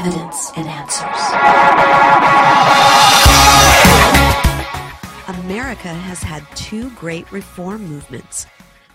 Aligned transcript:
evidence 0.00 0.50
and 0.56 0.66
answers. 0.66 1.20
America 5.28 5.92
has 5.92 6.22
had 6.22 6.42
two 6.56 6.88
great 6.92 7.30
reform 7.30 7.84
movements 7.84 8.46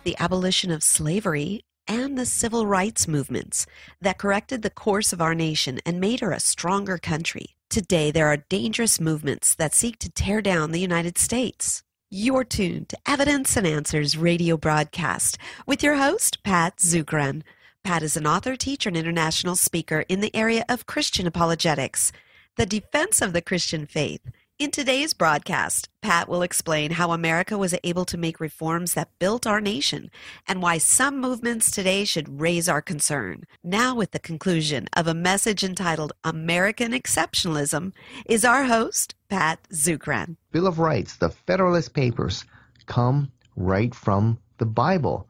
the 0.04 0.16
abolition 0.20 0.72
of 0.72 0.82
slavery 0.84 1.64
and 1.88 2.18
the 2.18 2.26
civil 2.26 2.66
rights 2.66 3.08
movements 3.08 3.68
that 4.02 4.18
corrected 4.18 4.64
the 4.64 4.70
course 4.70 5.14
of 5.14 5.22
our 5.22 5.36
nation 5.36 5.80
and 5.86 6.00
made 6.00 6.22
her 6.22 6.32
a 6.32 6.40
stronger 6.40 6.98
country. 6.98 7.56
Today, 7.70 8.10
there 8.10 8.28
are 8.28 8.38
dangerous 8.38 9.00
movements 9.00 9.54
that 9.56 9.76
seek 9.76 10.00
to 10.00 10.12
tear 10.12 10.42
down 10.42 10.72
the 10.72 10.80
United 10.80 11.20
States. 11.20 11.84
You're 12.10 12.44
tuned 12.44 12.90
to 12.90 12.98
Evidence 13.06 13.56
and 13.58 13.68
Answers 13.68 14.18
radio 14.18 14.58
broadcast 14.58 15.38
with 15.68 15.84
your 15.84 15.96
host, 15.96 16.44
Pat 16.44 16.78
Zukeran. 16.78 17.44
Pat 17.86 18.02
is 18.02 18.18
an 18.18 18.26
author, 18.26 18.56
teacher, 18.56 18.90
and 18.90 18.98
international 18.98 19.56
speaker 19.56 20.06
in 20.10 20.20
the 20.20 20.36
area 20.36 20.66
of 20.68 20.88
Christian 20.88 21.28
apologetics, 21.28 22.12
the 22.56 22.66
defense 22.66 23.22
of 23.22 23.32
the 23.32 23.44
Christian 23.44 23.86
faith. 23.86 24.22
In 24.58 24.72
today's 24.72 25.14
broadcast, 25.14 25.88
Pat 26.02 26.28
will 26.28 26.42
explain 26.42 26.90
how 26.90 27.12
America 27.12 27.60
was 27.60 27.76
able 27.84 28.04
to 28.06 28.18
make 28.18 28.40
reforms 28.40 28.96
that 28.96 29.12
built 29.20 29.46
our 29.46 29.62
nation 29.62 30.10
and 30.48 30.64
why 30.64 30.80
some 30.80 31.22
movements 31.22 31.70
today 31.70 32.06
should 32.06 32.42
raise 32.42 32.68
our 32.68 32.82
concern. 32.82 33.44
Now, 33.64 33.94
with 33.94 34.14
the 34.14 34.20
conclusion 34.20 34.88
of 34.94 35.06
a 35.06 35.14
message 35.14 35.64
entitled 35.64 36.14
American 36.24 36.92
Exceptionalism, 36.92 37.94
is 38.26 38.44
our 38.44 38.64
host, 38.64 39.14
Pat 39.30 39.60
Zukeran. 39.72 40.38
Bill 40.52 40.66
of 40.66 40.80
Rights, 40.80 41.18
the 41.18 41.30
Federalist 41.30 41.94
Papers, 41.94 42.46
come 42.88 43.32
right 43.56 43.94
from 43.94 44.40
the 44.58 44.66
Bible 44.66 45.30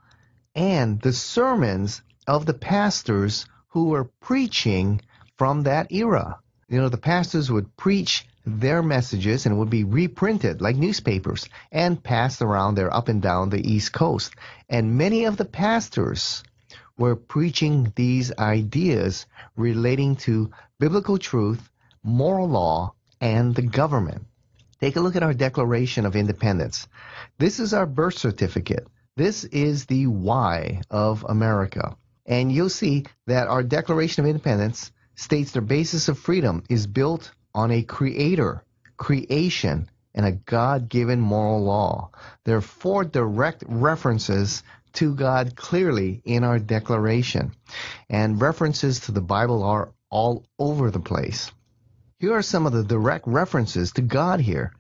and 0.56 1.02
the 1.02 1.12
sermons 1.12 2.02
of 2.28 2.46
the 2.46 2.54
pastors 2.54 3.46
who 3.70 3.86
were 3.90 4.06
preaching 4.22 5.02
from 5.38 5.64
that 5.64 5.92
era. 5.92 6.40
You 6.68 6.80
know, 6.82 6.90
the 6.90 6.98
pastors 6.98 7.52
would 7.52 7.76
preach 7.78 8.28
their 8.46 8.82
messages 8.82 9.46
and 9.46 9.58
would 9.58 9.70
be 9.70 9.84
reprinted 9.84 10.62
like 10.62 10.76
newspapers 10.76 11.48
and 11.72 12.04
passed 12.04 12.42
around 12.42 12.76
there 12.76 12.94
up 12.94 13.08
and 13.08 13.22
down 13.22 13.50
the 13.50 13.68
East 13.68 13.92
Coast. 13.94 14.34
And 14.70 14.98
many 14.98 15.26
of 15.26 15.38
the 15.38 15.46
pastors 15.46 16.44
were 16.98 17.16
preaching 17.16 17.92
these 17.96 18.32
ideas 18.38 19.26
relating 19.56 20.16
to 20.16 20.52
biblical 20.80 21.18
truth, 21.18 21.70
moral 22.04 22.48
law, 22.48 22.94
and 23.20 23.54
the 23.54 23.62
government. 23.62 24.26
Take 24.80 24.96
a 24.96 25.02
look 25.02 25.16
at 25.16 25.24
our 25.24 25.34
Declaration 25.34 26.06
of 26.06 26.16
Independence. 26.16 26.88
This 27.38 27.60
is 27.60 27.74
our 27.74 27.86
birth 27.86 28.18
certificate. 28.18 28.88
This 29.16 29.44
is 29.46 29.86
the 29.86 30.08
why 30.08 30.82
of 30.90 31.26
America. 31.28 31.96
And 32.26 32.52
you'll 32.52 32.70
see 32.70 33.06
that 33.28 33.48
our 33.48 33.64
Declaration 33.64 34.24
of 34.24 34.30
Independence 34.30 34.92
states 35.16 35.52
the 35.52 35.62
basis 35.62 36.08
of 36.10 36.20
freedom 36.20 36.64
is 36.70 36.88
built 36.88 37.32
on 37.54 37.72
a 37.72 37.84
creator, 37.84 38.64
creation, 38.98 39.90
and 40.14 40.26
a 40.26 40.32
God 40.32 40.90
given 40.90 41.20
moral 41.20 41.64
law. 41.64 42.12
There 42.44 42.58
are 42.58 42.62
four 42.62 43.04
direct 43.04 43.64
references 43.68 44.64
to 44.94 45.14
God 45.14 45.56
clearly 45.56 46.22
in 46.24 46.44
our 46.44 46.58
declaration, 46.58 47.52
and 48.10 48.42
references 48.42 49.02
to 49.02 49.12
the 49.12 49.22
Bible 49.22 49.64
are 49.64 49.92
all 50.10 50.46
over 50.58 50.90
the 50.90 51.00
place. 51.00 51.52
Here 52.20 52.34
are 52.34 52.42
some 52.42 52.66
of 52.66 52.72
the 52.72 52.84
direct 52.84 53.28
references 53.28 53.92
to 53.94 54.02
God 54.02 54.40
here. 54.40 54.72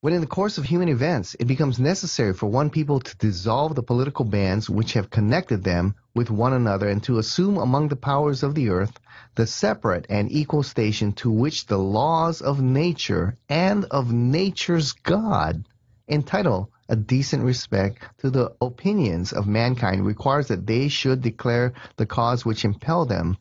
When 0.00 0.12
in 0.12 0.20
the 0.20 0.28
course 0.28 0.58
of 0.58 0.64
human 0.64 0.88
events 0.88 1.34
it 1.34 1.46
becomes 1.46 1.80
necessary 1.80 2.32
for 2.32 2.46
one 2.46 2.70
people 2.70 3.00
to 3.00 3.16
dissolve 3.16 3.74
the 3.74 3.82
political 3.82 4.24
bands 4.24 4.70
which 4.70 4.92
have 4.92 5.10
connected 5.10 5.64
them 5.64 5.96
with 6.16 6.30
one 6.30 6.54
another 6.54 6.88
and 6.88 7.02
to 7.02 7.18
assume 7.18 7.58
among 7.58 7.88
the 7.88 7.94
powers 7.94 8.42
of 8.42 8.54
the 8.54 8.70
earth 8.70 8.98
the 9.34 9.46
separate 9.46 10.06
and 10.08 10.32
equal 10.32 10.62
station 10.62 11.12
to 11.12 11.30
which 11.30 11.66
the 11.66 11.76
laws 11.76 12.40
of 12.40 12.58
nature 12.62 13.36
and 13.50 13.84
of 13.90 14.10
nature's 14.10 14.92
God 14.92 15.68
entitle 16.08 16.70
a 16.88 16.96
decent 16.96 17.42
respect 17.42 18.02
to 18.18 18.30
the 18.30 18.50
opinions 18.62 19.34
of 19.34 19.46
mankind 19.46 20.06
requires 20.06 20.48
that 20.48 20.66
they 20.66 20.88
should 20.88 21.20
declare 21.20 21.74
the 21.96 22.06
cause 22.06 22.46
which 22.46 22.64
impel 22.64 23.04
them 23.04 23.36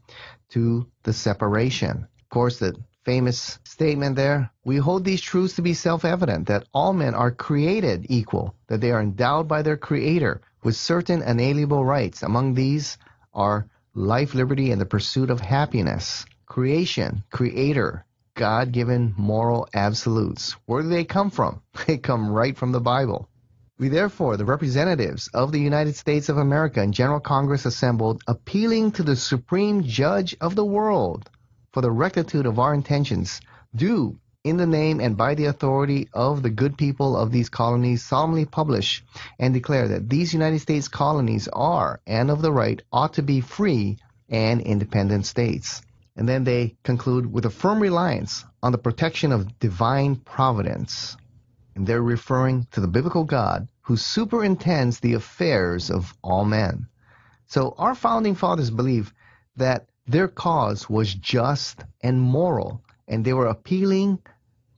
to 0.50 0.86
the 1.04 1.14
separation. 1.14 2.08
Of 2.20 2.30
course, 2.30 2.60
the 2.60 2.76
famous 3.06 3.60
statement 3.64 4.16
there. 4.16 4.50
We 4.64 4.78
hold 4.78 5.06
these 5.06 5.22
truths 5.22 5.56
to 5.56 5.62
be 5.62 5.76
self 5.76 6.04
evident 6.04 6.48
that 6.48 6.68
all 6.74 6.92
men 6.92 7.14
are 7.14 7.32
created 7.32 8.08
equal, 8.10 8.56
that 8.68 8.82
they 8.82 8.92
are 8.92 9.02
endowed 9.02 9.48
by 9.48 9.62
their 9.62 9.78
Creator 9.78 10.42
with 10.64 10.76
certain 10.76 11.22
inalienable 11.22 11.86
rights. 11.86 12.24
Among 12.24 12.56
these 12.56 12.98
are 13.34 13.68
life, 13.94 14.34
liberty, 14.34 14.72
and 14.72 14.82
the 14.82 14.86
pursuit 14.86 15.30
of 15.30 15.40
happiness. 15.40 16.26
Creation, 16.48 17.24
Creator, 17.32 18.06
God 18.34 18.72
given 18.72 19.14
moral 19.18 19.70
absolutes. 19.74 20.54
Where 20.66 20.82
do 20.82 20.90
they 20.90 21.06
come 21.06 21.30
from? 21.30 21.62
They 21.86 21.98
come 21.98 22.32
right 22.32 22.58
from 22.58 22.72
the 22.72 22.82
Bible. 22.82 23.30
We 23.78 23.90
therefore, 23.90 24.38
the 24.38 24.46
representatives 24.46 25.28
of 25.34 25.52
the 25.52 25.60
United 25.60 25.96
States 25.96 26.30
of 26.30 26.38
America 26.38 26.82
in 26.82 26.94
General 26.94 27.20
Congress 27.20 27.66
assembled, 27.66 28.24
appealing 28.26 28.94
to 28.94 29.04
the 29.04 29.16
Supreme 29.16 29.84
Judge 29.84 30.36
of 30.40 30.56
the 30.56 30.66
world 30.66 31.30
for 31.76 31.82
the 31.82 31.92
rectitude 31.92 32.46
of 32.46 32.58
our 32.58 32.74
intentions, 32.74 33.42
do, 33.76 34.18
in 34.46 34.56
the 34.56 34.66
name 34.66 35.02
and 35.02 35.18
by 35.18 35.36
the 35.36 35.44
authority 35.44 36.08
of 36.14 36.42
the 36.42 36.50
good 36.50 36.78
people 36.78 37.18
of 37.18 37.34
these 37.34 37.50
colonies, 37.50 38.02
solemnly 38.02 38.46
publish 38.46 39.04
and 39.40 39.54
declare 39.54 39.90
that 39.90 40.10
these 40.10 40.34
United 40.34 40.60
States 40.60 40.88
colonies 40.88 41.50
are, 41.52 42.00
and 42.08 42.32
of 42.32 42.42
the 42.42 42.50
right, 42.50 42.82
ought 42.94 43.16
to 43.16 43.22
be 43.22 43.42
free 43.42 43.98
and 44.30 44.62
independent 44.62 45.26
states. 45.26 45.82
And 46.16 46.30
then 46.30 46.46
they 46.46 46.78
conclude 46.84 47.30
with 47.30 47.46
a 47.46 47.50
firm 47.50 47.82
reliance 47.82 48.46
on 48.64 48.72
the 48.72 48.78
protection 48.78 49.34
of 49.34 49.60
divine 49.60 50.16
providence. 50.16 51.18
And 51.76 51.86
they're 51.86 52.02
referring 52.02 52.68
to 52.72 52.80
the 52.80 52.88
biblical 52.88 53.26
God 53.26 53.68
who 53.82 53.98
superintends 53.98 55.02
the 55.02 55.16
affairs 55.16 55.92
of 55.92 56.16
all 56.24 56.46
men. 56.46 56.88
So 57.48 57.76
our 57.78 57.96
founding 57.96 58.36
fathers 58.36 58.72
believe 58.72 59.14
that 59.58 59.90
their 60.08 60.28
cause 60.28 60.90
was 60.90 61.14
just 61.14 61.84
and 62.02 62.22
moral, 62.22 62.84
and 63.08 63.26
they 63.26 63.34
were 63.34 63.48
appealing 63.48 64.20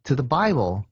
to 0.05 0.15
the 0.15 0.23
Bible 0.23 0.85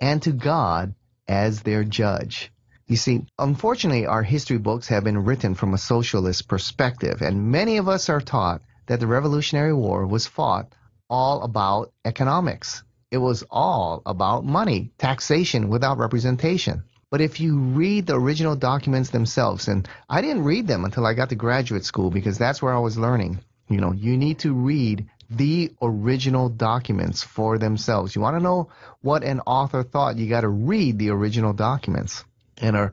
and 0.00 0.22
to 0.22 0.32
God 0.32 0.94
as 1.28 1.62
their 1.62 1.84
judge. 1.84 2.50
You 2.86 2.96
see, 2.96 3.26
unfortunately, 3.38 4.06
our 4.06 4.22
history 4.22 4.58
books 4.58 4.88
have 4.88 5.04
been 5.04 5.24
written 5.24 5.54
from 5.54 5.74
a 5.74 5.78
socialist 5.78 6.48
perspective, 6.48 7.22
and 7.22 7.50
many 7.50 7.76
of 7.76 7.88
us 7.88 8.08
are 8.08 8.20
taught 8.20 8.62
that 8.86 8.98
the 8.98 9.06
Revolutionary 9.06 9.74
War 9.74 10.06
was 10.06 10.26
fought 10.26 10.74
all 11.08 11.42
about 11.42 11.92
economics. 12.04 12.82
It 13.10 13.18
was 13.18 13.44
all 13.50 14.02
about 14.06 14.44
money, 14.44 14.90
taxation 14.98 15.68
without 15.68 15.98
representation. 15.98 16.84
But 17.10 17.20
if 17.20 17.40
you 17.40 17.58
read 17.58 18.06
the 18.06 18.18
original 18.18 18.56
documents 18.56 19.10
themselves, 19.10 19.68
and 19.68 19.86
I 20.08 20.22
didn't 20.22 20.44
read 20.44 20.66
them 20.66 20.86
until 20.86 21.06
I 21.06 21.12
got 21.12 21.28
to 21.28 21.34
graduate 21.34 21.84
school 21.84 22.10
because 22.10 22.38
that's 22.38 22.62
where 22.62 22.74
I 22.74 22.78
was 22.78 22.96
learning. 22.96 23.38
You 23.72 23.80
know, 23.80 23.92
you 23.92 24.16
need 24.16 24.40
to 24.40 24.52
read 24.52 25.08
the 25.30 25.72
original 25.80 26.48
documents 26.48 27.22
for 27.22 27.58
themselves. 27.58 28.14
You 28.14 28.20
want 28.20 28.36
to 28.36 28.42
know 28.42 28.68
what 29.00 29.22
an 29.22 29.40
author 29.40 29.82
thought, 29.82 30.16
you 30.16 30.28
got 30.28 30.42
to 30.42 30.48
read 30.48 30.98
the 30.98 31.10
original 31.10 31.52
documents. 31.52 32.24
And 32.58 32.76
our 32.76 32.92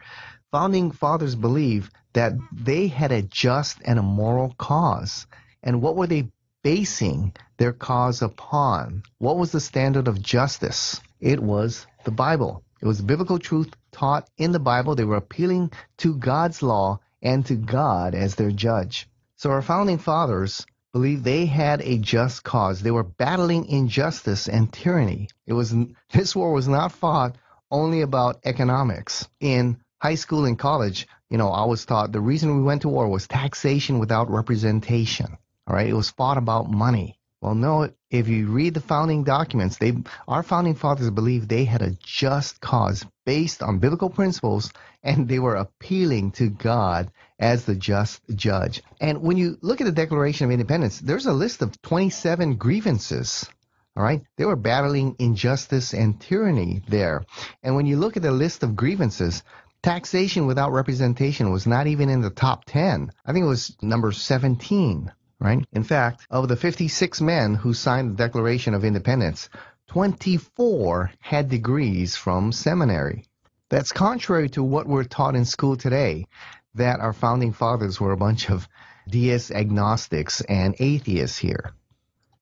founding 0.52 0.92
fathers 0.92 1.36
believe 1.36 1.92
that 2.14 2.34
they 2.52 2.88
had 2.88 3.12
a 3.12 3.22
just 3.22 3.80
and 3.84 4.00
a 4.00 4.04
moral 4.04 4.56
cause. 4.58 5.28
And 5.62 5.82
what 5.82 5.96
were 5.96 6.08
they 6.08 6.30
basing 6.64 7.34
their 7.58 7.74
cause 7.74 8.22
upon? 8.22 9.04
What 9.18 9.38
was 9.38 9.52
the 9.52 9.60
standard 9.60 10.08
of 10.08 10.22
justice? 10.22 11.02
It 11.20 11.42
was 11.42 11.86
the 12.06 12.12
Bible. 12.12 12.64
It 12.82 12.86
was 12.88 13.02
biblical 13.02 13.40
truth 13.40 13.76
taught 13.92 14.30
in 14.38 14.54
the 14.54 14.60
Bible. 14.60 14.96
They 14.96 15.04
were 15.04 15.18
appealing 15.18 15.72
to 15.98 16.16
God's 16.16 16.64
law 16.64 17.00
and 17.22 17.46
to 17.48 17.56
God 17.56 18.16
as 18.16 18.36
their 18.36 18.52
judge. 18.52 19.10
So 19.40 19.52
our 19.52 19.62
founding 19.62 20.00
fathers 20.00 20.66
believed 20.92 21.24
they 21.24 21.46
had 21.46 21.80
a 21.82 21.98
just 21.98 22.44
cause. 22.44 22.82
They 22.82 22.92
were 22.92 23.06
battling 23.06 23.68
injustice 23.68 24.50
and 24.50 24.70
tyranny. 24.70 25.30
It 25.48 25.54
was 25.54 25.74
this 26.12 26.36
war 26.36 26.52
was 26.52 26.68
not 26.68 26.92
fought 26.92 27.38
only 27.72 28.02
about 28.02 28.42
economics. 28.44 29.30
In 29.40 29.80
high 30.02 30.16
school 30.16 30.44
and 30.44 30.60
college, 30.60 31.08
you 31.30 31.38
know, 31.38 31.52
I 31.52 31.64
was 31.64 31.86
taught 31.86 32.12
the 32.12 32.20
reason 32.20 32.58
we 32.58 32.64
went 32.64 32.82
to 32.82 32.90
war 32.90 33.08
was 33.08 33.30
taxation 33.30 33.98
without 33.98 34.30
representation. 34.30 35.38
All 35.68 35.74
right, 35.74 35.88
it 35.88 35.94
was 35.94 36.10
fought 36.10 36.38
about 36.38 36.70
money. 36.70 37.18
Well, 37.40 37.56
no, 37.56 37.94
if 38.10 38.28
you 38.28 38.48
read 38.48 38.74
the 38.74 38.82
founding 38.82 39.24
documents, 39.24 39.78
they 39.78 39.94
our 40.28 40.44
founding 40.44 40.76
fathers 40.76 41.10
believed 41.12 41.48
they 41.48 41.66
had 41.66 41.82
a 41.82 41.96
just 42.04 42.60
cause 42.60 43.06
based 43.26 43.62
on 43.62 43.80
biblical 43.80 44.10
principles 44.10 44.72
and 45.04 45.28
they 45.28 45.40
were 45.40 45.56
appealing 45.56 46.32
to 46.32 46.50
God 46.50 47.12
as 47.38 47.66
the 47.66 47.76
just 47.76 48.22
judge. 48.36 48.82
And 49.00 49.22
when 49.22 49.38
you 49.38 49.58
look 49.62 49.80
at 49.80 49.86
the 49.86 49.92
Declaration 49.92 50.46
of 50.46 50.52
Independence, 50.52 51.00
there's 51.00 51.28
a 51.28 51.34
list 51.34 51.62
of 51.62 51.82
27 51.82 52.56
grievances. 52.56 53.48
All 53.96 54.04
right, 54.04 54.22
they 54.38 54.46
were 54.46 54.56
battling 54.56 55.16
injustice 55.20 55.94
and 55.94 56.20
tyranny 56.20 56.82
there. 56.88 57.26
And 57.64 57.76
when 57.76 57.86
you 57.86 57.98
look 57.98 58.18
at 58.18 58.24
the 58.24 58.32
list 58.32 58.64
of 58.64 58.76
grievances, 58.76 59.44
taxation 59.84 60.48
without 60.48 60.72
representation 60.72 61.52
was 61.52 61.68
not 61.68 61.88
even 61.88 62.10
in 62.10 62.22
the 62.22 62.30
top 62.30 62.66
10. 62.66 63.12
I 63.26 63.34
think 63.34 63.44
it 63.44 63.50
was 63.50 63.76
number 63.82 64.12
17. 64.12 65.12
Right? 65.40 65.66
In 65.72 65.84
fact, 65.84 66.26
of 66.30 66.48
the 66.48 66.56
56 66.56 67.22
men 67.22 67.56
who 67.56 67.74
signed 67.74 68.12
the 68.12 68.24
Declaration 68.24 68.74
of 68.74 68.84
Independence, 68.84 69.50
24 69.88 71.12
had 71.20 71.50
degrees 71.50 72.16
from 72.16 72.52
seminary. 72.52 73.26
That's 73.70 73.92
contrary 73.92 74.50
to 74.50 74.64
what 74.64 74.88
we're 74.88 75.04
taught 75.04 75.36
in 75.36 75.46
school 75.46 75.78
today, 75.78 76.28
that 76.76 77.00
our 77.00 77.14
founding 77.14 77.54
fathers 77.54 78.00
were 78.00 78.12
a 78.12 78.18
bunch 78.18 78.50
of 78.50 78.68
deist 79.08 79.52
agnostics 79.52 80.42
and 80.42 80.76
atheists 80.80 81.38
here. 81.38 81.72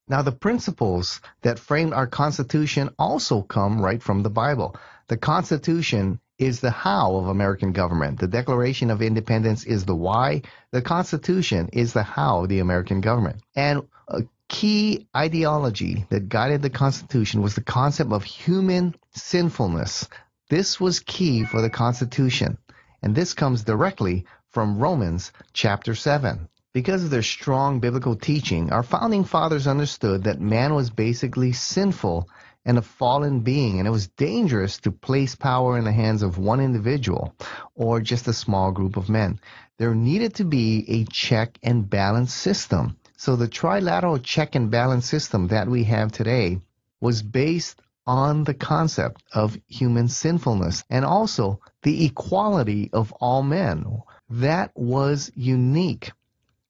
Now, 0.08 0.22
the 0.22 0.32
principles 0.32 1.20
that 1.42 1.58
framed 1.58 1.92
our 1.92 2.06
Constitution 2.06 2.90
also 2.98 3.42
come 3.42 3.80
right 3.80 4.02
from 4.02 4.22
the 4.22 4.30
Bible. 4.30 4.74
The 5.08 5.18
Constitution 5.18 6.20
is 6.38 6.60
the 6.60 6.70
how 6.70 7.16
of 7.16 7.26
American 7.26 7.72
government. 7.72 8.20
The 8.20 8.28
Declaration 8.28 8.90
of 8.90 9.02
Independence 9.02 9.64
is 9.64 9.84
the 9.84 9.94
why. 9.94 10.42
The 10.70 10.82
Constitution 10.82 11.68
is 11.72 11.92
the 11.92 12.02
how 12.02 12.44
of 12.44 12.48
the 12.48 12.60
American 12.60 13.00
government. 13.00 13.42
And 13.56 13.82
a 14.08 14.22
key 14.48 15.08
ideology 15.16 16.06
that 16.10 16.28
guided 16.28 16.62
the 16.62 16.70
Constitution 16.70 17.42
was 17.42 17.54
the 17.54 17.62
concept 17.62 18.12
of 18.12 18.24
human 18.24 18.94
sinfulness. 19.14 20.08
This 20.48 20.80
was 20.80 21.00
key 21.00 21.44
for 21.44 21.60
the 21.60 21.70
Constitution. 21.70 22.56
And 23.02 23.14
this 23.14 23.34
comes 23.34 23.64
directly 23.64 24.24
from 24.50 24.78
Romans 24.78 25.32
chapter 25.52 25.94
7. 25.94 26.48
Because 26.72 27.02
of 27.02 27.10
their 27.10 27.22
strong 27.22 27.80
biblical 27.80 28.14
teaching, 28.14 28.70
our 28.72 28.82
founding 28.82 29.24
fathers 29.24 29.66
understood 29.66 30.24
that 30.24 30.40
man 30.40 30.74
was 30.74 30.90
basically 30.90 31.52
sinful 31.52 32.28
and 32.64 32.78
a 32.78 32.82
fallen 32.82 33.40
being, 33.40 33.78
and 33.78 33.88
it 33.88 33.90
was 33.90 34.08
dangerous 34.08 34.78
to 34.78 34.90
place 34.90 35.34
power 35.34 35.78
in 35.78 35.84
the 35.84 35.92
hands 35.92 36.22
of 36.22 36.38
one 36.38 36.60
individual 36.60 37.34
or 37.74 38.00
just 38.00 38.28
a 38.28 38.32
small 38.32 38.72
group 38.72 38.96
of 38.96 39.08
men. 39.08 39.40
There 39.78 39.94
needed 39.94 40.34
to 40.34 40.44
be 40.44 40.84
a 40.88 41.04
check 41.04 41.58
and 41.62 41.88
balance 41.88 42.34
system. 42.34 42.96
So 43.16 43.36
the 43.36 43.48
trilateral 43.48 44.22
check 44.22 44.54
and 44.54 44.70
balance 44.70 45.06
system 45.06 45.48
that 45.48 45.68
we 45.68 45.84
have 45.84 46.12
today 46.12 46.60
was 47.00 47.22
based 47.22 47.80
on 48.06 48.44
the 48.44 48.54
concept 48.54 49.22
of 49.32 49.58
human 49.68 50.08
sinfulness 50.08 50.82
and 50.88 51.04
also 51.04 51.60
the 51.82 52.06
equality 52.06 52.90
of 52.92 53.12
all 53.12 53.42
men. 53.42 54.02
That 54.30 54.72
was 54.74 55.30
unique. 55.34 56.12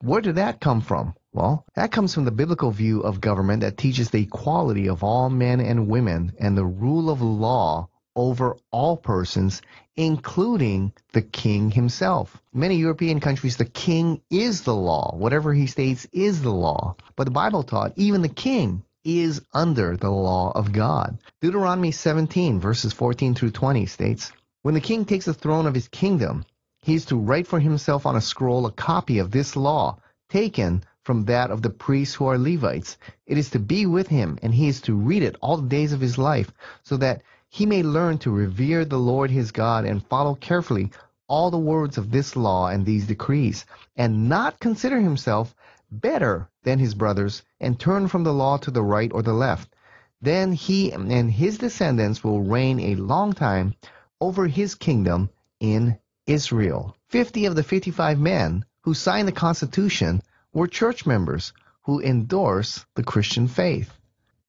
Where 0.01 0.21
did 0.21 0.37
that 0.37 0.61
come 0.61 0.81
from? 0.81 1.15
Well, 1.39 1.65
that 1.77 1.93
comes 1.93 2.13
from 2.13 2.25
the 2.25 2.33
biblical 2.33 2.73
view 2.73 3.03
of 3.03 3.21
government 3.21 3.61
that 3.61 3.79
teaches 3.79 4.11
the 4.11 4.23
equality 4.23 4.89
of 4.89 5.05
all 5.05 5.31
men 5.31 5.61
and 5.61 5.87
women 5.87 6.33
and 6.41 6.59
the 6.59 6.67
rule 6.67 7.09
of 7.11 7.23
law 7.23 7.89
over 8.17 8.57
all 8.73 8.97
persons, 8.97 9.63
including 9.95 10.95
the 11.13 11.23
king 11.23 11.71
himself. 11.71 12.43
Many 12.53 12.75
European 12.75 13.21
countries, 13.21 13.57
the 13.57 13.67
king 13.67 14.21
is 14.29 14.63
the 14.63 14.75
law. 14.75 15.15
Whatever 15.15 15.55
he 15.55 15.69
states 15.69 16.09
is 16.11 16.43
the 16.43 16.51
law. 16.51 16.97
But 17.15 17.27
the 17.27 17.31
Bible 17.31 17.63
taught 17.63 17.93
even 17.95 18.23
the 18.23 18.29
king 18.29 18.83
is 19.05 19.41
under 19.55 19.97
the 19.97 20.11
law 20.11 20.51
of 20.57 20.73
God. 20.73 21.19
Deuteronomy 21.41 21.93
17, 21.93 22.59
verses 22.59 22.93
14 22.93 23.37
through 23.37 23.53
20 23.53 23.87
states, 23.87 24.33
When 24.63 24.75
the 24.75 24.81
king 24.81 25.05
takes 25.05 25.27
the 25.27 25.35
throne 25.35 25.69
of 25.69 25.75
his 25.75 25.87
kingdom, 25.87 26.45
he 26.83 26.95
is 26.95 27.05
to 27.05 27.17
write 27.17 27.47
for 27.47 27.61
himself 27.61 28.07
on 28.07 28.17
a 28.17 28.21
scroll 28.21 28.67
a 28.67 28.73
copy 28.73 29.21
of 29.21 29.31
this 29.31 29.55
law, 29.55 29.99
taken 30.29 30.83
from 31.09 31.25
that 31.25 31.51
of 31.51 31.63
the 31.63 31.71
priests 31.71 32.15
who 32.15 32.27
are 32.27 32.37
Levites. 32.37 32.99
It 33.27 33.39
is 33.39 33.49
to 33.53 33.59
be 33.59 33.87
with 33.87 34.09
him, 34.09 34.39
and 34.43 34.53
he 34.53 34.69
is 34.69 34.83
to 34.83 34.95
read 34.95 35.23
it 35.23 35.37
all 35.41 35.57
the 35.57 35.67
days 35.67 35.95
of 35.95 36.03
his 36.03 36.19
life, 36.19 36.53
so 36.83 36.99
that 36.99 37.23
he 37.49 37.65
may 37.65 37.83
learn 37.83 38.19
to 38.19 38.31
revere 38.31 38.85
the 38.85 38.99
Lord 38.99 39.31
his 39.31 39.51
God 39.51 39.87
and 39.87 40.05
follow 40.05 40.35
carefully 40.35 40.91
all 41.27 41.51
the 41.51 41.57
words 41.57 41.97
of 41.97 42.11
this 42.11 42.37
law 42.37 42.69
and 42.69 42.85
these 42.85 43.07
decrees, 43.07 43.65
and 43.97 44.29
not 44.29 44.61
consider 44.61 45.01
himself 45.01 45.55
better 45.91 46.51
than 46.65 46.79
his 46.79 46.93
brothers, 46.93 47.43
and 47.59 47.81
turn 47.81 48.07
from 48.07 48.25
the 48.25 48.35
law 48.35 48.59
to 48.59 48.71
the 48.71 48.83
right 48.83 49.11
or 49.15 49.23
the 49.23 49.33
left. 49.33 49.75
Then 50.21 50.53
he 50.53 50.93
and 50.93 51.33
his 51.33 51.57
descendants 51.57 52.23
will 52.23 52.43
reign 52.43 52.81
a 52.81 52.97
long 52.97 53.33
time 53.33 53.75
over 54.21 54.47
his 54.47 54.75
kingdom 54.75 55.31
in 55.59 55.99
Israel. 56.27 56.95
Fifty 57.09 57.47
of 57.47 57.57
the 57.57 57.63
fifty-five 57.63 58.19
men 58.19 58.67
who 58.83 58.93
signed 58.93 59.27
the 59.27 59.33
Constitution 59.33 60.21
were 60.59 60.67
church 60.67 61.07
members 61.07 61.53
who 61.83 62.01
endorse 62.01 62.85
the 62.97 63.05
Christian 63.05 63.47
faith. 63.47 63.93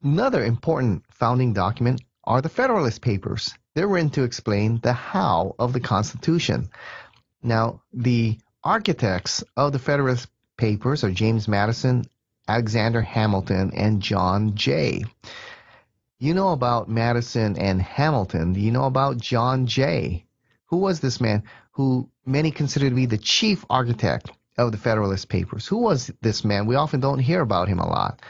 Another 0.01 0.43
important 0.43 1.03
founding 1.11 1.53
document 1.53 2.01
are 2.23 2.41
the 2.41 2.49
Federalist 2.49 3.01
Papers. 3.01 3.53
They're 3.75 3.87
written 3.87 4.09
to 4.11 4.23
explain 4.23 4.79
the 4.81 4.93
how 4.93 5.55
of 5.59 5.71
the 5.71 5.79
Constitution. 5.79 6.69
Now, 7.43 7.83
the 7.93 8.39
architects 8.63 9.43
of 9.55 9.71
the 9.71 9.79
Federalist 9.79 10.27
Papers 10.57 11.03
are 11.03 11.11
James 11.11 11.47
Madison, 11.47 12.05
Alexander 12.47 13.01
Hamilton, 13.01 13.71
and 13.75 14.01
John 14.01 14.55
Jay. 14.55 15.03
You 16.17 16.33
know 16.33 16.53
about 16.53 16.89
Madison 16.89 17.55
and 17.57 17.79
Hamilton. 17.79 18.55
You 18.55 18.71
know 18.71 18.85
about 18.85 19.17
John 19.17 19.67
Jay? 19.67 20.25
Who 20.65 20.77
was 20.77 20.99
this 20.99 21.21
man 21.21 21.43
who 21.73 22.09
many 22.25 22.51
consider 22.51 22.89
to 22.89 22.95
be 22.95 23.05
the 23.05 23.17
chief 23.17 23.63
architect 23.69 24.31
of 24.59 24.73
the 24.73 24.77
Federalist 24.77 25.29
Papers. 25.29 25.65
Who 25.65 25.77
was 25.77 26.11
this 26.21 26.43
man? 26.43 26.65
We 26.65 26.75
often 26.75 26.99
don't 26.99 27.19
hear 27.19 27.41
about 27.41 27.69
him 27.69 27.79
a 27.79 27.87
lot. 27.87 28.21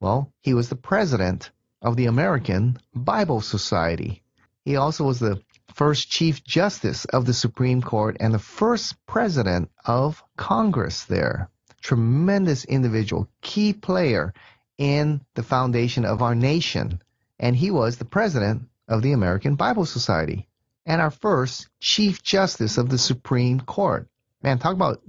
Well, 0.00 0.32
he 0.40 0.52
was 0.52 0.68
the 0.68 0.76
president 0.76 1.50
of 1.80 1.96
the 1.96 2.06
American 2.06 2.78
Bible 2.94 3.40
Society. 3.40 4.22
He 4.64 4.74
also 4.74 5.04
was 5.04 5.20
the 5.20 5.40
first 5.74 6.10
Chief 6.10 6.42
Justice 6.42 7.04
of 7.04 7.26
the 7.26 7.32
Supreme 7.32 7.80
Court 7.80 8.16
and 8.18 8.34
the 8.34 8.40
first 8.40 8.96
president 9.06 9.70
of 9.84 10.22
Congress 10.36 11.04
there. 11.04 11.48
Tremendous 11.80 12.64
individual, 12.64 13.28
key 13.40 13.72
player 13.72 14.34
in 14.78 15.20
the 15.34 15.44
foundation 15.44 16.04
of 16.04 16.22
our 16.22 16.34
nation. 16.34 17.00
And 17.38 17.54
he 17.54 17.70
was 17.70 17.96
the 17.96 18.04
president 18.04 18.68
of 18.88 19.02
the 19.02 19.12
American 19.12 19.54
Bible 19.54 19.86
Society 19.86 20.48
and 20.86 21.00
our 21.00 21.12
first 21.12 21.68
Chief 21.78 22.20
Justice 22.22 22.78
of 22.78 22.88
the 22.88 22.98
Supreme 22.98 23.60
Court. 23.60 24.08
Man, 24.42 24.58
talk 24.58 24.74
about 24.74 25.00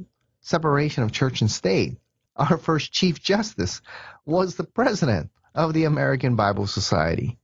separation 0.49 1.03
of 1.03 1.11
church 1.11 1.41
and 1.41 1.51
state, 1.51 1.97
our 2.35 2.57
first 2.57 2.91
Chief 2.91 3.21
Justice 3.21 3.81
was 4.25 4.55
the 4.55 4.63
president 4.63 5.29
of 5.53 5.73
the 5.73 5.85
American 5.85 6.35
Bible 6.35 6.67
Society. 6.67 7.37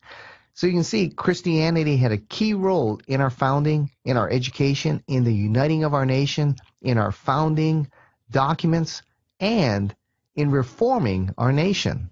So 0.53 0.67
you 0.67 0.73
can 0.73 0.83
see 0.83 1.09
Christianity 1.09 1.97
had 1.97 2.13
a 2.13 2.17
key 2.17 2.53
role 2.53 3.01
in 3.07 3.19
our 3.21 3.29
founding, 3.29 3.91
in 4.05 4.15
our 4.15 4.29
education, 4.29 5.03
in 5.07 5.25
the 5.25 5.33
uniting 5.33 5.83
of 5.83 5.93
our 5.93 6.05
nation, 6.05 6.55
in 6.81 6.97
our 6.97 7.11
founding 7.11 7.91
documents, 8.31 9.01
and 9.39 9.93
in 10.35 10.49
reforming 10.51 11.33
our 11.37 11.51
nation. 11.51 12.09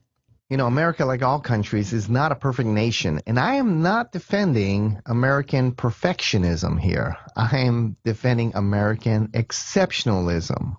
You 0.49 0.57
know, 0.57 0.67
America, 0.67 1.05
like 1.05 1.23
all 1.23 1.39
countries, 1.39 1.93
is 1.93 2.09
not 2.09 2.31
a 2.33 2.35
perfect 2.35 2.69
nation. 2.69 3.21
And 3.25 3.39
I 3.39 3.55
am 3.55 3.81
not 3.81 4.11
defending 4.11 5.01
American 5.05 5.71
perfectionism 5.71 6.79
here. 6.79 7.17
I 7.35 7.59
am 7.59 7.95
defending 8.03 8.51
American 8.53 9.29
exceptionalism. 9.29 10.75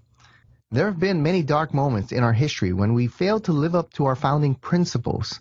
There 0.74 0.86
have 0.86 0.98
been 0.98 1.22
many 1.22 1.44
dark 1.44 1.72
moments 1.72 2.10
in 2.10 2.24
our 2.24 2.32
history 2.32 2.72
when 2.72 2.94
we 2.94 3.06
failed 3.06 3.44
to 3.44 3.52
live 3.52 3.76
up 3.76 3.92
to 3.92 4.06
our 4.06 4.16
founding 4.16 4.56
principles, 4.56 5.38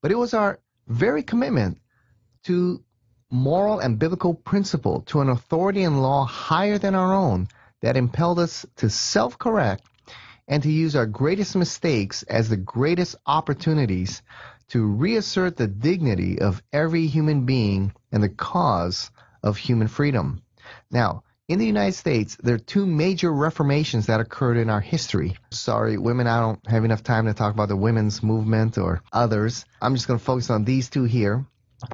but 0.00 0.12
it 0.12 0.14
was 0.14 0.32
our 0.32 0.60
very 0.86 1.24
commitment 1.24 1.80
to 2.44 2.80
moral 3.32 3.80
and 3.80 3.98
biblical 3.98 4.32
principle, 4.32 5.00
to 5.06 5.22
an 5.22 5.28
authority 5.28 5.82
and 5.82 6.00
law 6.00 6.24
higher 6.24 6.78
than 6.78 6.94
our 6.94 7.12
own, 7.12 7.48
that 7.82 7.96
impelled 7.96 8.38
us 8.38 8.64
to 8.76 8.88
self 8.88 9.36
correct 9.36 9.82
and 10.46 10.62
to 10.62 10.70
use 10.70 10.94
our 10.94 11.06
greatest 11.06 11.56
mistakes 11.56 12.22
as 12.22 12.48
the 12.48 12.56
greatest 12.56 13.16
opportunities 13.26 14.22
to 14.68 14.86
reassert 14.86 15.56
the 15.56 15.66
dignity 15.66 16.38
of 16.38 16.62
every 16.72 17.08
human 17.08 17.44
being 17.44 17.92
and 18.12 18.22
the 18.22 18.28
cause 18.28 19.10
of 19.42 19.56
human 19.56 19.88
freedom. 19.88 20.40
Now, 20.92 21.24
in 21.50 21.58
the 21.58 21.66
United 21.66 21.96
States, 21.96 22.36
there 22.40 22.54
are 22.54 22.58
two 22.58 22.86
major 22.86 23.32
reformations 23.32 24.06
that 24.06 24.20
occurred 24.20 24.56
in 24.56 24.70
our 24.70 24.80
history. 24.80 25.36
Sorry, 25.50 25.98
women, 25.98 26.28
I 26.28 26.38
don't 26.38 26.64
have 26.68 26.84
enough 26.84 27.02
time 27.02 27.26
to 27.26 27.34
talk 27.34 27.52
about 27.52 27.66
the 27.66 27.76
women's 27.76 28.22
movement 28.22 28.78
or 28.78 29.02
others. 29.12 29.64
I'm 29.82 29.96
just 29.96 30.06
going 30.06 30.20
to 30.20 30.24
focus 30.24 30.48
on 30.48 30.64
these 30.64 30.88
two 30.88 31.02
here 31.02 31.44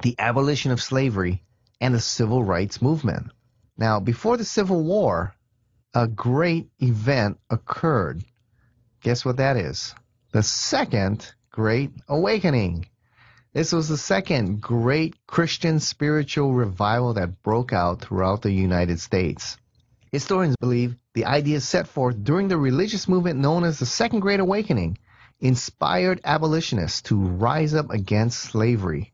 the 0.03 0.13
abolition 0.19 0.71
of 0.71 0.79
slavery 0.79 1.41
and 1.81 1.91
the 1.95 1.99
civil 1.99 2.43
rights 2.43 2.83
movement. 2.83 3.31
Now, 3.75 3.99
before 3.99 4.37
the 4.37 4.45
Civil 4.45 4.83
War, 4.83 5.33
a 5.91 6.07
great 6.07 6.69
event 6.77 7.39
occurred. 7.49 8.23
Guess 9.01 9.25
what 9.25 9.37
that 9.37 9.57
is? 9.57 9.95
The 10.33 10.43
Second 10.43 11.33
Great 11.49 11.89
Awakening. 12.07 12.85
This 13.57 13.73
was 13.73 13.87
the 13.87 13.97
second 13.97 14.61
great 14.61 15.15
Christian 15.25 15.79
spiritual 15.79 16.53
revival 16.53 17.15
that 17.15 17.41
broke 17.41 17.73
out 17.73 18.01
throughout 18.01 18.43
the 18.43 18.51
United 18.51 18.99
States. 18.99 19.57
Historians 20.11 20.55
believe 20.57 20.95
the 21.15 21.25
ideas 21.25 21.67
set 21.67 21.87
forth 21.87 22.23
during 22.23 22.49
the 22.49 22.57
religious 22.59 23.07
movement 23.07 23.39
known 23.39 23.63
as 23.63 23.79
the 23.79 23.87
Second 23.87 24.19
Great 24.19 24.39
Awakening 24.39 24.99
inspired 25.39 26.21
abolitionists 26.23 27.01
to 27.09 27.19
rise 27.19 27.73
up 27.73 27.89
against 27.89 28.41
slavery. 28.41 29.11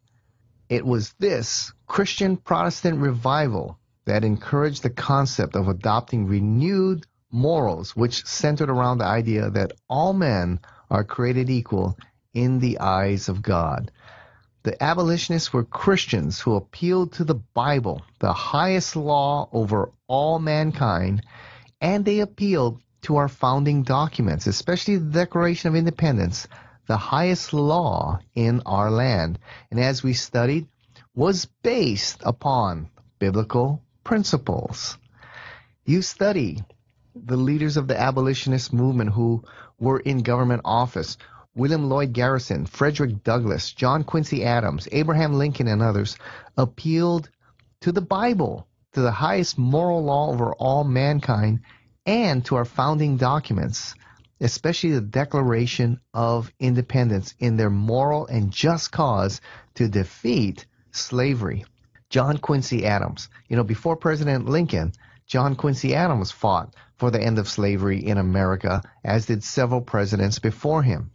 It 0.68 0.86
was 0.86 1.14
this 1.20 1.72
Christian 1.88 2.36
Protestant 2.36 3.00
revival 3.00 3.80
that 4.04 4.26
encouraged 4.26 4.84
the 4.84 4.90
concept 4.90 5.56
of 5.56 5.70
adopting 5.70 6.28
renewed 6.28 7.08
morals, 7.32 7.96
which 7.96 8.26
centered 8.26 8.70
around 8.70 8.98
the 8.98 9.06
idea 9.06 9.50
that 9.52 9.72
all 9.88 10.12
men 10.12 10.60
are 10.90 11.06
created 11.06 11.50
equal 11.50 11.98
in 12.34 12.60
the 12.60 12.80
eyes 12.80 13.30
of 13.30 13.42
God. 13.42 13.90
The 14.64 14.82
abolitionists 14.82 15.52
were 15.52 15.66
Christians 15.66 16.40
who 16.40 16.56
appealed 16.56 17.12
to 17.14 17.26
the 17.26 17.36
Bible, 17.36 18.02
the 18.20 18.32
highest 18.32 18.96
law 18.96 19.50
over 19.52 19.92
all 20.08 20.40
mankind, 20.40 21.22
and 21.82 22.06
they 22.06 22.22
appealed 22.22 22.80
to 23.02 23.18
our 23.18 23.28
founding 23.28 23.84
documents, 23.84 24.48
especially 24.48 24.96
the 24.96 25.12
Declaration 25.12 25.68
of 25.68 25.76
Independence, 25.76 26.48
the 26.88 26.96
highest 26.96 27.52
law 27.52 28.20
in 28.36 28.62
our 28.66 28.90
land. 28.90 29.38
And 29.70 29.82
as 29.82 30.02
we 30.02 30.14
studied, 30.14 30.68
was 31.14 31.46
based 31.62 32.22
upon 32.24 32.90
biblical 33.20 33.82
principles. 34.06 34.98
You 35.86 36.02
study 36.02 36.64
the 37.14 37.38
leaders 37.38 37.76
of 37.76 37.90
the 37.90 38.00
abolitionist 38.00 38.72
movement 38.72 39.12
who 39.12 39.44
were 39.78 40.00
in 40.00 40.24
government 40.24 40.62
office 40.64 41.18
William 41.56 41.88
Lloyd 41.88 42.14
Garrison, 42.14 42.66
Frederick 42.66 43.24
Douglass, 43.24 43.72
John 43.74 44.04
Quincy 44.04 44.44
Adams, 44.44 44.88
Abraham 44.92 45.34
Lincoln, 45.34 45.68
and 45.68 45.84
others 45.84 46.18
appealed 46.58 47.30
to 47.82 47.92
the 47.92 48.02
Bible, 48.02 48.68
to 48.94 49.02
the 49.02 49.12
highest 49.12 49.58
moral 49.58 50.04
law 50.04 50.30
over 50.32 50.54
all 50.56 50.84
mankind, 50.84 51.60
and 52.08 52.44
to 52.46 52.56
our 52.56 52.66
founding 52.66 53.18
documents, 53.18 53.94
especially 54.42 54.94
the 54.94 55.02
Declaration 55.02 56.00
of 56.14 56.52
Independence, 56.60 57.36
in 57.38 57.56
their 57.56 57.70
moral 57.70 58.26
and 58.26 58.52
just 58.52 58.92
cause 58.92 59.40
to 59.76 59.88
defeat 59.88 60.66
slavery. 60.92 61.66
John 62.10 62.38
Quincy 62.38 62.86
Adams, 62.86 63.30
you 63.48 63.58
know, 63.58 63.64
before 63.64 63.96
President 63.96 64.50
Lincoln, 64.50 64.92
John 65.28 65.56
Quincy 65.56 65.96
Adams 65.96 66.32
fought 66.32 66.76
for 66.98 67.10
the 67.12 67.22
end 67.22 67.40
of 67.40 67.48
slavery 67.48 68.06
in 68.06 68.18
America, 68.18 68.82
as 69.04 69.26
did 69.26 69.44
several 69.44 69.82
presidents 69.82 70.40
before 70.40 70.84
him. 70.84 71.12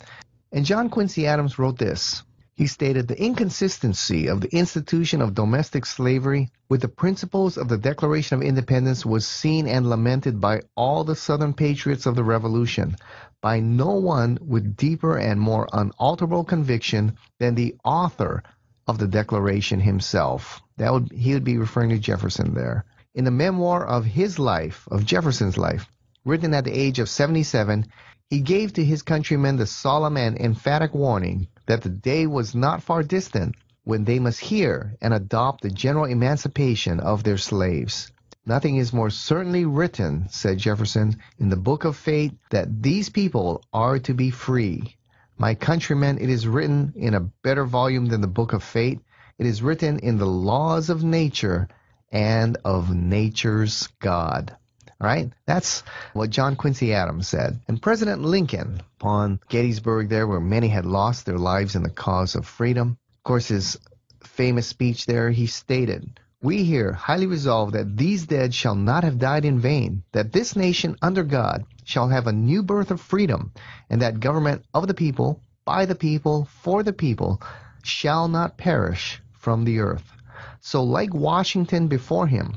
And 0.51 0.65
John 0.65 0.89
Quincy 0.89 1.27
Adams 1.27 1.59
wrote 1.59 1.79
this. 1.79 2.23
He 2.55 2.67
stated 2.67 3.07
the 3.07 3.23
inconsistency 3.23 4.27
of 4.27 4.41
the 4.41 4.53
institution 4.57 5.21
of 5.21 5.35
domestic 5.35 5.87
slavery 5.87 6.51
with 6.69 6.81
the 6.81 6.89
principles 6.89 7.57
of 7.57 7.69
the 7.69 7.79
Declaration 7.79 8.37
of 8.37 8.43
Independence 8.43 9.07
was 9.07 9.27
seen 9.27 9.69
and 9.69 9.89
lamented 9.89 10.41
by 10.41 10.63
all 10.75 11.05
the 11.05 11.15
Southern 11.15 11.53
patriots 11.53 12.07
of 12.07 12.17
the 12.17 12.25
Revolution, 12.25 12.97
by 13.41 13.61
no 13.61 13.91
one 13.93 14.39
with 14.41 14.77
deeper 14.77 15.17
and 15.17 15.41
more 15.41 15.69
unalterable 15.73 16.43
conviction 16.43 17.17
than 17.39 17.55
the 17.55 17.77
author 17.85 18.43
of 18.89 18.99
the 18.99 19.07
Declaration 19.07 19.79
himself. 19.79 20.61
That 20.79 20.93
would 20.93 21.13
he 21.13 21.35
would 21.35 21.45
be 21.45 21.59
referring 21.59 21.91
to 21.91 21.99
Jefferson 21.99 22.55
there 22.55 22.85
in 23.15 23.25
the 23.25 23.31
memoir 23.31 23.87
of 23.87 24.05
his 24.05 24.39
life, 24.39 24.89
of 24.91 25.05
Jefferson's 25.05 25.59
life, 25.59 25.89
written 26.25 26.55
at 26.55 26.65
the 26.65 26.77
age 26.77 26.99
of 26.99 27.09
77, 27.09 27.87
he 28.31 28.41
gave 28.41 28.75
to 28.75 28.85
his 28.85 29.03
countrymen 29.03 29.57
the 29.57 29.67
solemn 29.67 30.17
and 30.19 30.39
emphatic 30.39 30.95
warning 30.95 31.49
that 31.67 31.81
the 31.83 31.89
day 31.89 32.27
was 32.27 32.55
not 32.55 32.83
far 32.83 33.03
distant 33.03 33.55
when 33.85 34.05
they 34.05 34.19
must 34.19 34.39
hear 34.39 34.95
and 35.01 35.15
adopt 35.15 35.63
the 35.63 35.71
general 35.71 36.05
emancipation 36.05 37.01
of 37.01 37.23
their 37.23 37.39
slaves. 37.39 38.13
Nothing 38.45 38.77
is 38.77 38.93
more 38.93 39.09
certainly 39.09 39.65
written, 39.65 40.27
said 40.29 40.59
Jefferson, 40.59 41.17
in 41.39 41.49
the 41.49 41.57
book 41.57 41.85
of 41.85 41.97
fate 41.97 42.35
that 42.51 42.83
these 42.83 43.09
people 43.09 43.63
are 43.73 43.99
to 44.01 44.13
be 44.13 44.31
free. 44.31 44.97
My 45.39 45.55
countrymen, 45.55 46.19
it 46.19 46.29
is 46.29 46.47
written 46.47 46.93
in 46.97 47.15
a 47.15 47.21
better 47.21 47.65
volume 47.65 48.07
than 48.07 48.21
the 48.21 48.27
book 48.27 48.53
of 48.53 48.63
fate. 48.63 49.01
It 49.39 49.47
is 49.47 49.63
written 49.63 50.01
in 50.01 50.19
the 50.19 50.27
laws 50.27 50.91
of 50.91 51.03
nature 51.03 51.69
and 52.13 52.59
of 52.65 52.95
nature's 52.95 53.89
God. 54.01 54.57
Right? 55.01 55.33
That's 55.47 55.85
what 56.13 56.31
John 56.31 56.57
Quincy 56.57 56.93
Adams 56.93 57.29
said. 57.29 57.61
And 57.69 57.81
President 57.81 58.23
Lincoln, 58.23 58.83
upon 59.01 59.41
Gettysburg, 59.49 60.09
there 60.09 60.27
where 60.27 60.41
many 60.41 60.69
had 60.69 60.87
lost 60.87 61.25
their 61.25 61.39
lives 61.39 61.77
in 61.77 61.85
the 61.85 61.91
cause 61.91 62.35
of 62.35 62.47
freedom, 62.47 62.99
of 63.19 63.23
course, 63.23 63.49
his 63.49 63.79
famous 64.25 64.67
speech 64.67 65.07
there, 65.07 65.31
he 65.31 65.47
stated, 65.47 66.19
We 66.43 66.65
here 66.65 66.93
highly 66.93 67.27
resolve 67.27 67.73
that 67.73 67.97
these 67.97 68.27
dead 68.27 68.55
shall 68.55 68.75
not 68.75 69.05
have 69.05 69.19
died 69.19 69.45
in 69.45 69.61
vain, 69.61 70.03
that 70.13 70.33
this 70.33 70.57
nation 70.57 70.97
under 71.03 71.23
God 71.23 71.65
shall 71.85 72.09
have 72.09 72.27
a 72.27 72.33
new 72.33 72.63
birth 72.63 72.91
of 72.91 73.01
freedom, 73.01 73.53
and 73.91 74.03
that 74.03 74.21
government 74.21 74.65
of 74.75 74.87
the 74.87 74.95
people, 74.95 75.41
by 75.65 75.87
the 75.87 75.95
people, 75.95 76.49
for 76.63 76.83
the 76.83 76.93
people, 76.93 77.41
shall 77.83 78.29
not 78.29 78.59
perish 78.59 79.21
from 79.33 79.65
the 79.65 79.79
earth. 79.81 80.13
So, 80.61 80.83
like 80.83 81.15
Washington 81.15 81.89
before 81.89 82.27
him, 82.27 82.57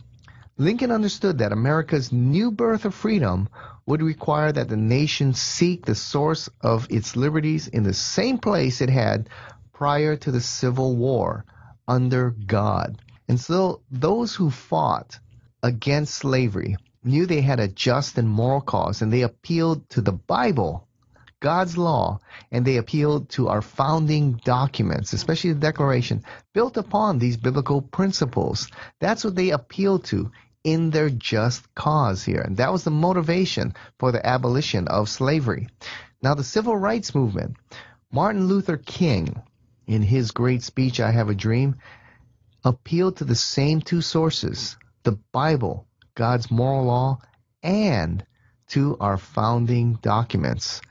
Lincoln 0.61 0.91
understood 0.91 1.39
that 1.39 1.51
America's 1.51 2.11
new 2.11 2.51
birth 2.51 2.85
of 2.85 2.93
freedom 2.93 3.49
would 3.87 4.03
require 4.03 4.51
that 4.51 4.69
the 4.69 4.77
nation 4.77 5.33
seek 5.33 5.87
the 5.87 5.95
source 5.95 6.51
of 6.61 6.85
its 6.91 7.15
liberties 7.15 7.67
in 7.67 7.81
the 7.81 7.95
same 7.95 8.37
place 8.37 8.79
it 8.79 8.87
had 8.91 9.27
prior 9.73 10.15
to 10.15 10.29
the 10.29 10.39
Civil 10.39 10.95
War, 10.95 11.45
under 11.87 12.35
God. 12.45 13.01
And 13.27 13.39
so 13.39 13.81
those 13.89 14.35
who 14.35 14.51
fought 14.51 15.17
against 15.63 16.13
slavery 16.13 16.77
knew 17.03 17.25
they 17.25 17.41
had 17.41 17.59
a 17.59 17.67
just 17.67 18.19
and 18.19 18.29
moral 18.29 18.61
cause, 18.61 19.01
and 19.01 19.11
they 19.11 19.23
appealed 19.23 19.89
to 19.89 20.01
the 20.01 20.11
Bible 20.11 20.87
God's 21.39 21.75
law, 21.75 22.19
and 22.51 22.63
they 22.63 22.77
appealed 22.77 23.29
to 23.29 23.47
our 23.47 23.63
founding 23.63 24.33
documents, 24.45 25.11
especially 25.11 25.53
the 25.53 25.59
Declaration, 25.59 26.23
built 26.53 26.77
upon 26.77 27.17
these 27.17 27.35
biblical 27.35 27.81
principles. 27.81 28.67
That's 28.99 29.23
what 29.23 29.33
they 29.33 29.49
appealed 29.49 30.03
to 30.05 30.31
in 30.63 30.91
their 30.91 31.09
just 31.09 31.73
cause 31.75 32.23
here. 32.23 32.41
And 32.41 32.57
that 32.57 32.71
was 32.71 32.83
the 32.83 32.91
motivation 32.91 33.73
for 33.99 34.11
the 34.11 34.25
abolition 34.25 34.87
of 34.87 35.09
slavery. 35.09 35.67
Now, 36.21 36.35
the 36.35 36.43
civil 36.43 36.77
rights 36.77 37.15
movement, 37.15 37.57
Martin 38.11 38.47
Luther 38.47 38.77
King, 38.77 39.41
in 39.87 40.01
his 40.01 40.31
great 40.31 40.63
speech, 40.63 40.99
I 40.99 41.11
Have 41.11 41.29
a 41.29 41.35
Dream, 41.35 41.75
appealed 42.63 43.17
to 43.17 43.25
the 43.25 43.35
same 43.35 43.81
two 43.81 44.01
sources 44.01 44.77
the 45.03 45.17
Bible, 45.31 45.87
God's 46.13 46.51
moral 46.51 46.85
law, 46.85 47.19
and 47.63 48.23
to 48.67 48.97
our 48.99 49.17
founding 49.17 49.95
documents. 49.95 50.81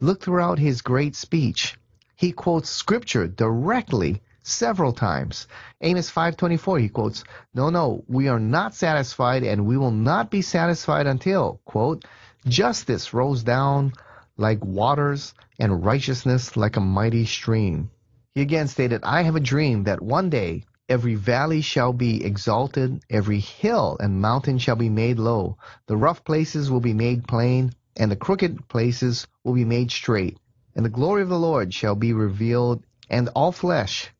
Look 0.00 0.22
throughout 0.22 0.60
his 0.60 0.82
great 0.82 1.16
speech. 1.16 1.76
He 2.14 2.30
quotes 2.30 2.70
scripture 2.70 3.26
directly 3.26 4.22
several 4.48 4.92
times. 4.92 5.46
Amos 5.80 6.10
5:24 6.10 6.80
he 6.80 6.88
quotes, 6.88 7.24
"No, 7.54 7.70
no, 7.70 8.04
we 8.08 8.28
are 8.28 8.40
not 8.40 8.74
satisfied 8.74 9.42
and 9.42 9.66
we 9.66 9.76
will 9.76 9.90
not 9.90 10.30
be 10.30 10.42
satisfied 10.42 11.06
until, 11.06 11.60
quote, 11.64 12.04
justice 12.46 13.12
rolls 13.12 13.42
down 13.42 13.92
like 14.36 14.64
waters 14.64 15.34
and 15.58 15.84
righteousness 15.84 16.56
like 16.56 16.76
a 16.76 16.80
mighty 16.80 17.26
stream." 17.26 17.90
He 18.34 18.42
again 18.42 18.68
stated, 18.68 19.02
"I 19.04 19.22
have 19.22 19.36
a 19.36 19.40
dream 19.40 19.84
that 19.84 20.02
one 20.02 20.30
day 20.30 20.64
Every 20.88 21.16
valley 21.16 21.60
shall 21.60 21.92
be 21.92 22.24
exalted, 22.24 23.04
every 23.10 23.40
hill 23.40 23.98
and 24.00 24.22
mountain 24.22 24.56
shall 24.56 24.76
be 24.76 24.88
made 24.88 25.18
low. 25.18 25.58
The 25.86 25.98
rough 25.98 26.24
places 26.24 26.70
will 26.70 26.80
be 26.80 26.94
made 26.94 27.28
plain, 27.28 27.74
and 27.94 28.10
the 28.10 28.16
crooked 28.16 28.68
places 28.68 29.26
will 29.44 29.52
be 29.52 29.66
made 29.66 29.90
straight, 29.90 30.38
and 30.74 30.86
the 30.86 30.88
glory 30.88 31.20
of 31.20 31.28
the 31.28 31.38
Lord 31.38 31.74
shall 31.74 31.94
be 31.94 32.14
revealed, 32.14 32.84
and 33.10 33.28
all 33.34 33.52
flesh 33.52 34.10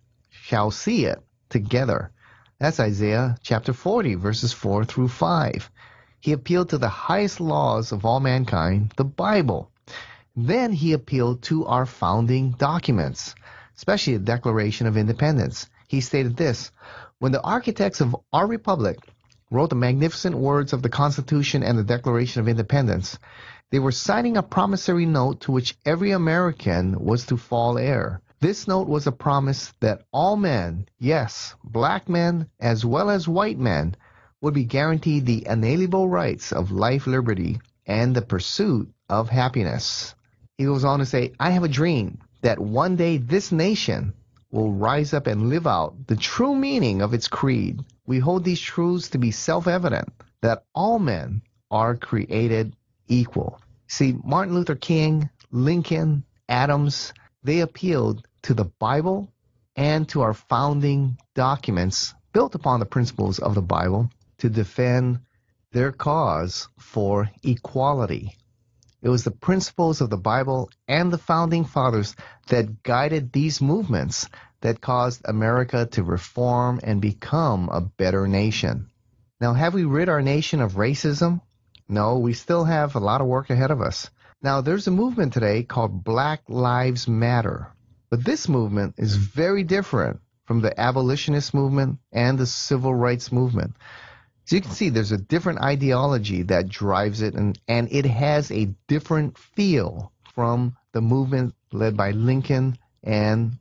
shall 0.48 0.70
see 0.70 1.04
it 1.04 1.22
together. 1.50 2.10
That's 2.58 2.80
Isaiah 2.80 3.36
chapter 3.42 3.74
40, 3.74 4.14
verses 4.14 4.50
4 4.50 4.86
through 4.86 5.08
5. 5.08 5.70
He 6.20 6.32
appealed 6.32 6.70
to 6.70 6.78
the 6.78 6.88
highest 6.88 7.38
laws 7.38 7.92
of 7.92 8.06
all 8.06 8.18
mankind, 8.18 8.94
the 8.96 9.04
Bible. 9.04 9.70
Then 10.34 10.72
he 10.72 10.94
appealed 10.94 11.42
to 11.42 11.66
our 11.66 11.84
founding 11.84 12.52
documents, 12.52 13.34
especially 13.76 14.16
the 14.16 14.24
Declaration 14.24 14.86
of 14.86 14.96
Independence. 14.96 15.68
He 15.86 16.00
stated 16.00 16.38
this 16.38 16.72
When 17.18 17.32
the 17.32 17.42
architects 17.42 18.00
of 18.00 18.16
our 18.32 18.46
republic 18.46 18.96
wrote 19.50 19.68
the 19.68 19.76
magnificent 19.76 20.34
words 20.34 20.72
of 20.72 20.80
the 20.80 20.88
Constitution 20.88 21.62
and 21.62 21.78
the 21.78 21.84
Declaration 21.84 22.40
of 22.40 22.48
Independence, 22.48 23.18
they 23.70 23.80
were 23.80 23.92
signing 23.92 24.38
a 24.38 24.42
promissory 24.42 25.04
note 25.04 25.42
to 25.42 25.52
which 25.52 25.76
every 25.84 26.12
American 26.12 26.98
was 27.04 27.26
to 27.26 27.36
fall 27.36 27.76
heir. 27.76 28.22
This 28.40 28.68
note 28.68 28.86
was 28.86 29.08
a 29.08 29.12
promise 29.12 29.72
that 29.80 30.02
all 30.12 30.36
men, 30.36 30.86
yes, 31.00 31.56
black 31.64 32.08
men 32.08 32.48
as 32.60 32.84
well 32.84 33.10
as 33.10 33.26
white 33.26 33.58
men, 33.58 33.96
would 34.40 34.54
be 34.54 34.64
guaranteed 34.64 35.26
the 35.26 35.44
inalienable 35.44 36.08
rights 36.08 36.52
of 36.52 36.70
life, 36.70 37.08
liberty, 37.08 37.58
and 37.84 38.14
the 38.14 38.22
pursuit 38.22 38.92
of 39.08 39.28
happiness. 39.28 40.14
He 40.56 40.66
goes 40.66 40.84
on 40.84 41.00
to 41.00 41.06
say, 41.06 41.32
I 41.40 41.50
have 41.50 41.64
a 41.64 41.68
dream 41.68 42.18
that 42.42 42.60
one 42.60 42.94
day 42.94 43.16
this 43.16 43.50
nation 43.50 44.14
will 44.52 44.70
rise 44.72 45.12
up 45.12 45.26
and 45.26 45.48
live 45.48 45.66
out 45.66 46.06
the 46.06 46.14
true 46.14 46.54
meaning 46.54 47.02
of 47.02 47.14
its 47.14 47.26
creed. 47.26 47.84
We 48.06 48.20
hold 48.20 48.44
these 48.44 48.60
truths 48.60 49.08
to 49.10 49.18
be 49.18 49.32
self 49.32 49.66
evident 49.66 50.12
that 50.42 50.62
all 50.76 51.00
men 51.00 51.42
are 51.72 51.96
created 51.96 52.76
equal. 53.08 53.60
See, 53.88 54.16
Martin 54.22 54.54
Luther 54.54 54.76
King, 54.76 55.28
Lincoln, 55.50 56.22
Adams, 56.48 57.12
they 57.42 57.60
appealed 57.60 58.27
to 58.42 58.54
the 58.54 58.64
Bible 58.64 59.32
and 59.76 60.08
to 60.08 60.22
our 60.22 60.34
founding 60.34 61.18
documents 61.34 62.14
built 62.32 62.54
upon 62.54 62.80
the 62.80 62.86
principles 62.86 63.38
of 63.38 63.54
the 63.54 63.62
Bible 63.62 64.10
to 64.38 64.48
defend 64.48 65.20
their 65.72 65.92
cause 65.92 66.68
for 66.78 67.30
equality. 67.42 68.36
It 69.00 69.08
was 69.08 69.22
the 69.22 69.30
principles 69.30 70.00
of 70.00 70.10
the 70.10 70.16
Bible 70.16 70.70
and 70.88 71.12
the 71.12 71.18
founding 71.18 71.64
fathers 71.64 72.16
that 72.48 72.82
guided 72.82 73.32
these 73.32 73.60
movements 73.60 74.28
that 74.60 74.80
caused 74.80 75.22
America 75.24 75.86
to 75.92 76.02
reform 76.02 76.80
and 76.82 77.00
become 77.00 77.68
a 77.68 77.80
better 77.80 78.26
nation. 78.26 78.90
Now, 79.40 79.52
have 79.52 79.74
we 79.74 79.84
rid 79.84 80.08
our 80.08 80.22
nation 80.22 80.60
of 80.60 80.72
racism? 80.72 81.40
No, 81.88 82.18
we 82.18 82.32
still 82.32 82.64
have 82.64 82.96
a 82.96 83.00
lot 83.00 83.20
of 83.20 83.28
work 83.28 83.50
ahead 83.50 83.70
of 83.70 83.80
us. 83.80 84.10
Now, 84.42 84.60
there's 84.60 84.88
a 84.88 84.92
movement 84.92 85.32
today 85.32 85.62
called 85.62 86.02
Black 86.02 86.42
Lives 86.48 87.06
Matter. 87.06 87.72
But 88.10 88.24
this 88.24 88.48
movement 88.48 88.94
is 88.96 89.16
very 89.16 89.64
different 89.64 90.20
from 90.46 90.60
the 90.60 90.78
abolitionist 90.80 91.52
movement 91.52 91.98
and 92.10 92.38
the 92.38 92.46
civil 92.46 92.94
rights 92.94 93.30
movement. 93.30 93.74
So 94.46 94.56
you 94.56 94.62
can 94.62 94.70
see 94.70 94.88
there's 94.88 95.12
a 95.12 95.18
different 95.18 95.60
ideology 95.60 96.42
that 96.44 96.70
drives 96.70 97.20
it, 97.20 97.34
and, 97.34 97.58
and 97.68 97.86
it 97.92 98.06
has 98.06 98.50
a 98.50 98.74
different 98.86 99.36
feel 99.36 100.10
from 100.34 100.74
the 100.92 101.02
movement 101.02 101.54
led 101.70 101.98
by 101.98 102.12
Lincoln 102.12 102.78
and 103.02 103.58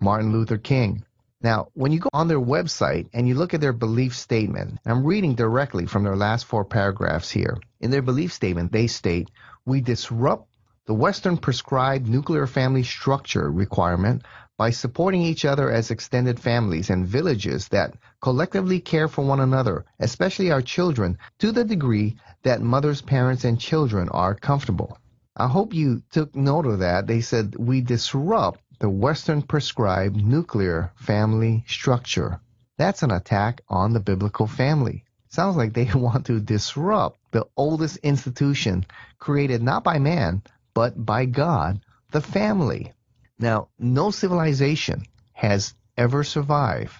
Martin 0.00 0.32
Luther 0.32 0.56
King. 0.56 1.04
Now, 1.42 1.68
when 1.74 1.92
you 1.92 1.98
go 1.98 2.08
on 2.12 2.28
their 2.28 2.40
website 2.40 3.08
and 3.12 3.28
you 3.28 3.34
look 3.34 3.52
at 3.52 3.60
their 3.60 3.72
belief 3.72 4.16
statement, 4.16 4.78
I'm 4.86 5.04
reading 5.04 5.34
directly 5.34 5.86
from 5.86 6.04
their 6.04 6.16
last 6.16 6.46
four 6.46 6.64
paragraphs 6.64 7.30
here. 7.30 7.58
In 7.80 7.90
their 7.90 8.00
belief 8.00 8.32
statement, 8.32 8.72
they 8.72 8.86
state, 8.86 9.28
We 9.66 9.80
disrupt 9.80 10.51
the 10.84 10.94
Western 10.94 11.36
prescribed 11.36 12.08
nuclear 12.08 12.44
family 12.44 12.82
structure 12.82 13.50
requirement 13.50 14.22
by 14.58 14.70
supporting 14.70 15.22
each 15.22 15.44
other 15.44 15.70
as 15.70 15.92
extended 15.92 16.40
families 16.40 16.90
and 16.90 17.06
villages 17.06 17.68
that 17.68 17.94
collectively 18.20 18.80
care 18.80 19.06
for 19.06 19.24
one 19.24 19.38
another, 19.38 19.84
especially 20.00 20.50
our 20.50 20.60
children, 20.60 21.16
to 21.38 21.52
the 21.52 21.64
degree 21.64 22.16
that 22.42 22.60
mothers, 22.60 23.00
parents, 23.00 23.44
and 23.44 23.60
children 23.60 24.08
are 24.08 24.34
comfortable. 24.34 24.98
I 25.36 25.46
hope 25.46 25.72
you 25.72 26.02
took 26.10 26.34
note 26.34 26.66
of 26.66 26.80
that. 26.80 27.06
They 27.06 27.20
said 27.20 27.54
we 27.56 27.80
disrupt 27.80 28.60
the 28.80 28.90
Western 28.90 29.42
prescribed 29.42 30.16
nuclear 30.16 30.90
family 30.96 31.64
structure. 31.68 32.40
That's 32.76 33.04
an 33.04 33.12
attack 33.12 33.60
on 33.68 33.92
the 33.92 34.00
biblical 34.00 34.48
family. 34.48 35.04
Sounds 35.28 35.56
like 35.56 35.72
they 35.74 35.84
want 35.94 36.26
to 36.26 36.40
disrupt 36.40 37.20
the 37.30 37.46
oldest 37.56 37.98
institution 37.98 38.84
created 39.20 39.62
not 39.62 39.84
by 39.84 40.00
man, 40.00 40.42
but 40.74 41.04
by 41.04 41.26
God, 41.26 41.84
the 42.12 42.20
family. 42.20 42.92
Now, 43.38 43.68
no 43.78 44.10
civilization 44.10 45.04
has 45.32 45.74
ever 45.96 46.24
survived 46.24 46.94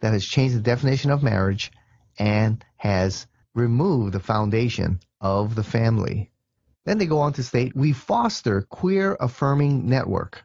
that 0.00 0.12
has 0.12 0.24
changed 0.24 0.56
the 0.56 0.60
definition 0.60 1.10
of 1.10 1.22
marriage 1.22 1.70
and 2.18 2.64
has 2.76 3.26
removed 3.54 4.12
the 4.12 4.20
foundation 4.20 5.00
of 5.20 5.54
the 5.54 5.62
family. 5.62 6.30
Then 6.84 6.98
they 6.98 7.06
go 7.06 7.20
on 7.20 7.32
to 7.34 7.42
state, 7.42 7.76
we 7.76 7.92
foster 7.92 8.62
queer 8.62 9.16
affirming 9.20 9.88
network. 9.88 10.42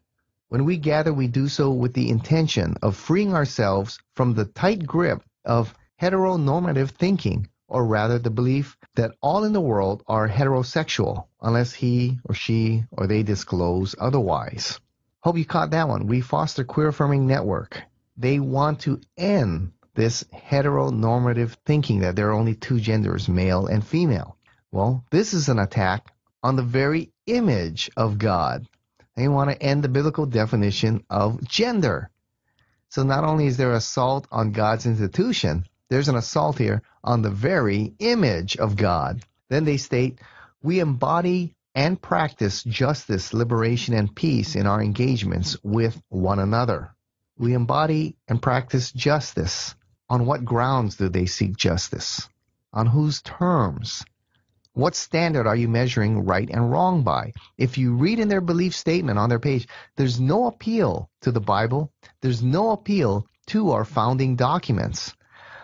When 0.49 0.65
we 0.65 0.77
gather, 0.77 1.13
we 1.13 1.27
do 1.27 1.47
so 1.47 1.71
with 1.71 1.93
the 1.93 2.09
intention 2.09 2.75
of 2.81 2.95
freeing 2.95 3.33
ourselves 3.33 3.99
from 4.13 4.33
the 4.33 4.45
tight 4.45 4.85
grip 4.85 5.23
of 5.43 5.73
heteronormative 6.01 6.91
thinking, 6.91 7.49
or 7.67 7.85
rather 7.85 8.19
the 8.19 8.29
belief 8.29 8.77
that 8.95 9.15
all 9.21 9.43
in 9.43 9.53
the 9.53 9.61
world 9.61 10.03
are 10.07 10.29
heterosexual 10.29 11.26
unless 11.41 11.73
he 11.73 12.19
or 12.23 12.35
she 12.35 12.83
or 12.91 13.07
they 13.07 13.23
disclose 13.23 13.95
otherwise. 13.99 14.79
Hope 15.21 15.37
you 15.37 15.45
caught 15.45 15.71
that 15.71 15.87
one. 15.87 16.07
We 16.07 16.21
foster 16.21 16.63
queer 16.63 16.89
affirming 16.89 17.27
network. 17.27 17.81
They 18.17 18.39
want 18.39 18.81
to 18.81 19.01
end 19.17 19.71
this 19.93 20.23
heteronormative 20.33 21.55
thinking 21.65 21.99
that 21.99 22.15
there 22.15 22.29
are 22.29 22.39
only 22.39 22.55
two 22.55 22.79
genders, 22.79 23.27
male 23.27 23.67
and 23.67 23.85
female. 23.85 24.37
Well, 24.71 25.03
this 25.11 25.33
is 25.33 25.49
an 25.49 25.59
attack 25.59 26.11
on 26.43 26.55
the 26.55 26.63
very 26.63 27.11
image 27.25 27.89
of 27.97 28.17
God. 28.19 28.67
They 29.15 29.27
want 29.27 29.49
to 29.49 29.61
end 29.61 29.83
the 29.83 29.89
biblical 29.89 30.27
definition 30.27 31.03
of 31.09 31.43
gender. 31.47 32.09
So 32.89 33.03
not 33.03 33.23
only 33.23 33.47
is 33.47 33.57
there 33.57 33.73
assault 33.73 34.27
on 34.31 34.51
God's 34.51 34.85
institution, 34.85 35.65
there's 35.89 36.09
an 36.09 36.15
assault 36.15 36.57
here 36.57 36.83
on 37.03 37.21
the 37.21 37.31
very 37.31 37.93
image 37.99 38.57
of 38.57 38.75
God. 38.75 39.23
Then 39.49 39.65
they 39.65 39.77
state, 39.77 40.19
we 40.63 40.79
embody 40.79 41.55
and 41.75 42.01
practice 42.01 42.63
justice, 42.63 43.33
liberation, 43.33 43.93
and 43.93 44.15
peace 44.15 44.55
in 44.55 44.65
our 44.65 44.81
engagements 44.81 45.57
with 45.63 46.01
one 46.09 46.39
another. 46.39 46.95
We 47.37 47.53
embody 47.53 48.17
and 48.27 48.41
practice 48.41 48.91
justice. 48.91 49.75
On 50.09 50.25
what 50.25 50.45
grounds 50.45 50.95
do 50.95 51.09
they 51.09 51.27
seek 51.27 51.55
justice? 51.55 52.27
On 52.73 52.87
whose 52.87 53.21
terms? 53.21 54.03
What 54.73 54.95
standard 54.95 55.47
are 55.47 55.55
you 55.55 55.67
measuring 55.67 56.25
right 56.25 56.49
and 56.49 56.71
wrong 56.71 57.03
by? 57.03 57.33
If 57.57 57.77
you 57.77 57.95
read 57.95 58.19
in 58.19 58.27
their 58.27 58.41
belief 58.41 58.75
statement 58.75 59.19
on 59.19 59.29
their 59.29 59.39
page, 59.39 59.67
there's 59.95 60.19
no 60.19 60.47
appeal 60.47 61.09
to 61.21 61.31
the 61.31 61.41
Bible, 61.41 61.91
there's 62.21 62.41
no 62.41 62.71
appeal 62.71 63.27
to 63.47 63.71
our 63.71 63.85
founding 63.85 64.35
documents. 64.35 65.13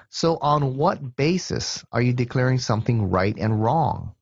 So, 0.10 0.38
on 0.38 0.78
what 0.78 1.16
basis 1.16 1.84
are 1.92 2.02
you 2.02 2.14
declaring 2.14 2.60
something 2.60 3.10
right 3.10 3.36
and 3.38 3.64
wrong? 3.64 4.14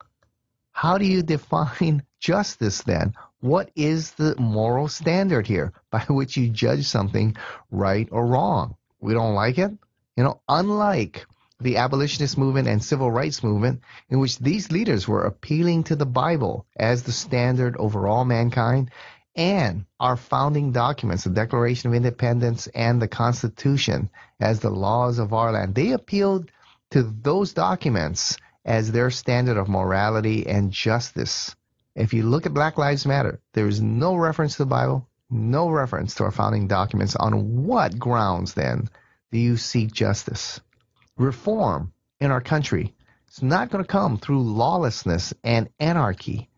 How 0.72 0.98
do 0.98 1.06
you 1.06 1.22
define 1.22 2.04
justice 2.20 2.82
then? 2.84 3.14
What 3.42 3.72
is 3.76 4.12
the 4.12 4.36
moral 4.40 4.88
standard 4.88 5.48
here 5.48 5.74
by 5.92 6.02
which 6.10 6.38
you 6.38 6.50
judge 6.50 6.88
something 6.88 7.36
right 7.72 8.08
or 8.12 8.26
wrong? 8.26 8.76
We 9.00 9.14
don't 9.14 9.36
like 9.36 9.58
it? 9.58 9.72
You 10.16 10.24
know, 10.24 10.42
unlike 10.48 11.26
the 11.60 11.78
abolitionist 11.78 12.38
movement 12.38 12.68
and 12.68 12.84
civil 12.84 13.12
rights 13.12 13.44
movement, 13.44 13.82
in 14.10 14.20
which 14.20 14.40
these 14.40 14.72
leaders 14.72 15.08
were 15.08 15.24
appealing 15.24 15.84
to 15.86 15.96
the 15.96 16.06
Bible 16.06 16.66
as 16.76 17.04
the 17.04 17.12
standard 17.12 17.78
over 17.78 18.08
all 18.08 18.26
mankind, 18.26 18.92
and 19.36 19.86
our 20.00 20.18
founding 20.18 20.72
documents, 20.72 21.24
the 21.24 21.30
Declaration 21.30 21.90
of 21.90 21.96
Independence 21.96 22.68
and 22.68 23.02
the 23.02 23.08
Constitution, 23.08 24.10
as 24.40 24.60
the 24.60 24.70
laws 24.70 25.20
of 25.20 25.34
our 25.34 25.52
land. 25.52 25.76
They 25.76 25.92
appealed 25.92 26.52
to 26.92 27.04
those 27.04 27.54
documents 27.54 28.38
as 28.66 28.92
their 28.92 29.10
standard 29.10 29.58
of 29.58 29.70
morality 29.70 30.48
and 30.48 30.72
justice. 30.72 31.56
If 31.96 32.14
you 32.14 32.24
look 32.24 32.46
at 32.46 32.54
Black 32.54 32.78
Lives 32.78 33.06
Matter, 33.06 33.40
there 33.54 33.68
is 33.68 33.82
no 33.82 34.16
reference 34.16 34.54
to 34.54 34.64
the 34.64 34.68
Bible, 34.68 35.08
no 35.30 35.70
reference 35.70 36.16
to 36.16 36.24
our 36.24 36.32
founding 36.32 36.68
documents. 36.68 37.16
On 37.16 37.64
what 37.66 37.98
grounds 37.98 38.54
then 38.54 38.90
do 39.32 39.40
you 39.40 39.58
seek 39.58 39.92
justice? 39.92 40.60
Reform 41.18 41.94
in 42.20 42.32
our 42.32 42.42
country 42.42 42.94
is 43.32 43.42
not 43.42 43.70
going 43.70 43.84
to 43.84 43.88
come 43.88 44.18
through 44.18 44.42
lawlessness 44.44 45.34
and 45.44 45.70
anarchy. 45.80 46.50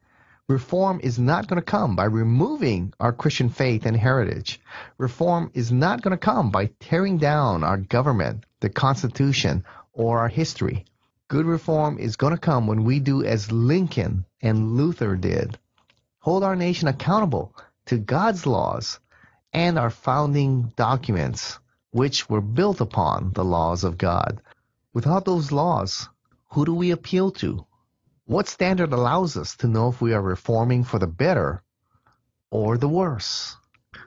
Reform 0.49 0.99
is 1.01 1.17
not 1.17 1.47
going 1.47 1.61
to 1.61 1.65
come 1.65 1.95
by 1.95 2.05
removing 2.05 2.93
our 2.99 3.13
Christian 3.13 3.49
faith 3.49 3.85
and 3.85 3.95
heritage. 3.95 4.59
Reform 4.97 5.51
is 5.53 5.71
not 5.71 6.01
going 6.01 6.11
to 6.11 6.17
come 6.17 6.51
by 6.51 6.65
tearing 6.79 7.17
down 7.17 7.63
our 7.63 7.77
government, 7.77 8.45
the 8.59 8.69
Constitution, 8.69 9.63
or 9.93 10.19
our 10.19 10.27
history. 10.27 10.85
Good 11.33 11.47
reform 11.47 11.97
is 11.97 12.15
going 12.15 12.35
to 12.35 12.39
come 12.39 12.67
when 12.67 12.83
we 12.83 12.99
do 12.99 13.23
as 13.23 13.51
Lincoln 13.51 14.23
and 14.43 14.77
Luther 14.77 15.15
did 15.15 15.57
hold 16.19 16.43
our 16.43 16.55
nation 16.55 16.87
accountable 16.87 17.55
to 17.87 17.97
God's 17.97 18.45
laws 18.45 18.99
and 19.51 19.79
our 19.79 19.89
founding 19.89 20.71
documents, 20.75 21.57
which 21.89 22.29
were 22.29 22.39
built 22.39 22.81
upon 22.81 23.31
the 23.33 23.43
laws 23.43 23.83
of 23.83 23.97
God. 23.97 24.43
Without 24.93 25.25
those 25.25 25.51
laws, 25.51 26.07
who 26.51 26.65
do 26.65 26.75
we 26.75 26.91
appeal 26.91 27.31
to? 27.31 27.65
What 28.25 28.47
standard 28.47 28.93
allows 28.93 29.35
us 29.35 29.55
to 29.55 29.67
know 29.67 29.87
if 29.87 30.01
we 30.01 30.13
are 30.13 30.21
reforming 30.21 30.83
for 30.83 30.99
the 30.99 31.07
better 31.07 31.63
or 32.51 32.77
the 32.77 32.87
worse? 32.87 33.57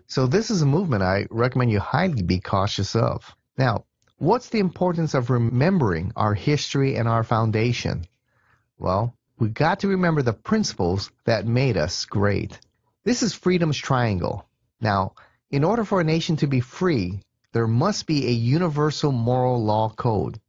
So, 0.07 0.29
this 0.29 0.49
is 0.49 0.62
a 0.62 0.67
movement 0.67 1.03
I 1.03 1.27
recommend 1.29 1.73
you 1.73 1.81
highly 1.81 2.23
be 2.23 2.39
cautious 2.39 2.95
of. 2.95 3.35
Now, 3.59 3.85
What's 4.19 4.49
the 4.49 4.61
importance 4.61 5.13
of 5.13 5.29
remembering 5.29 6.13
our 6.17 6.33
history 6.33 6.97
and 6.97 7.07
our 7.07 7.23
foundation? 7.23 8.07
Well, 8.79 9.15
we 9.39 9.51
got 9.51 9.81
to 9.81 9.89
remember 9.89 10.23
the 10.23 10.33
principles 10.33 11.11
that 11.27 11.47
made 11.47 11.77
us 11.77 12.07
great. 12.07 12.59
This 13.05 13.23
is 13.23 13.35
freedom's 13.35 13.77
triangle. 13.77 14.49
Now, 14.81 15.17
in 15.51 15.65
order 15.65 15.85
for 15.85 16.01
a 16.01 16.05
nation 16.05 16.37
to 16.37 16.47
be 16.47 16.61
free, 16.61 17.21
there 17.53 17.67
must 17.67 18.07
be 18.07 18.27
a 18.27 18.31
universal 18.31 19.13
moral 19.13 19.63
law 19.63 19.91
code. 19.91 20.41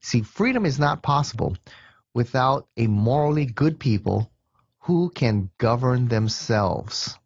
See, 0.00 0.22
freedom 0.22 0.66
is 0.66 0.80
not 0.80 1.04
possible 1.04 1.56
without 2.12 2.66
a 2.76 2.88
morally 2.88 3.46
good 3.46 3.78
people 3.78 4.32
who 4.80 5.10
can 5.10 5.48
govern 5.58 6.08
themselves. 6.08 7.16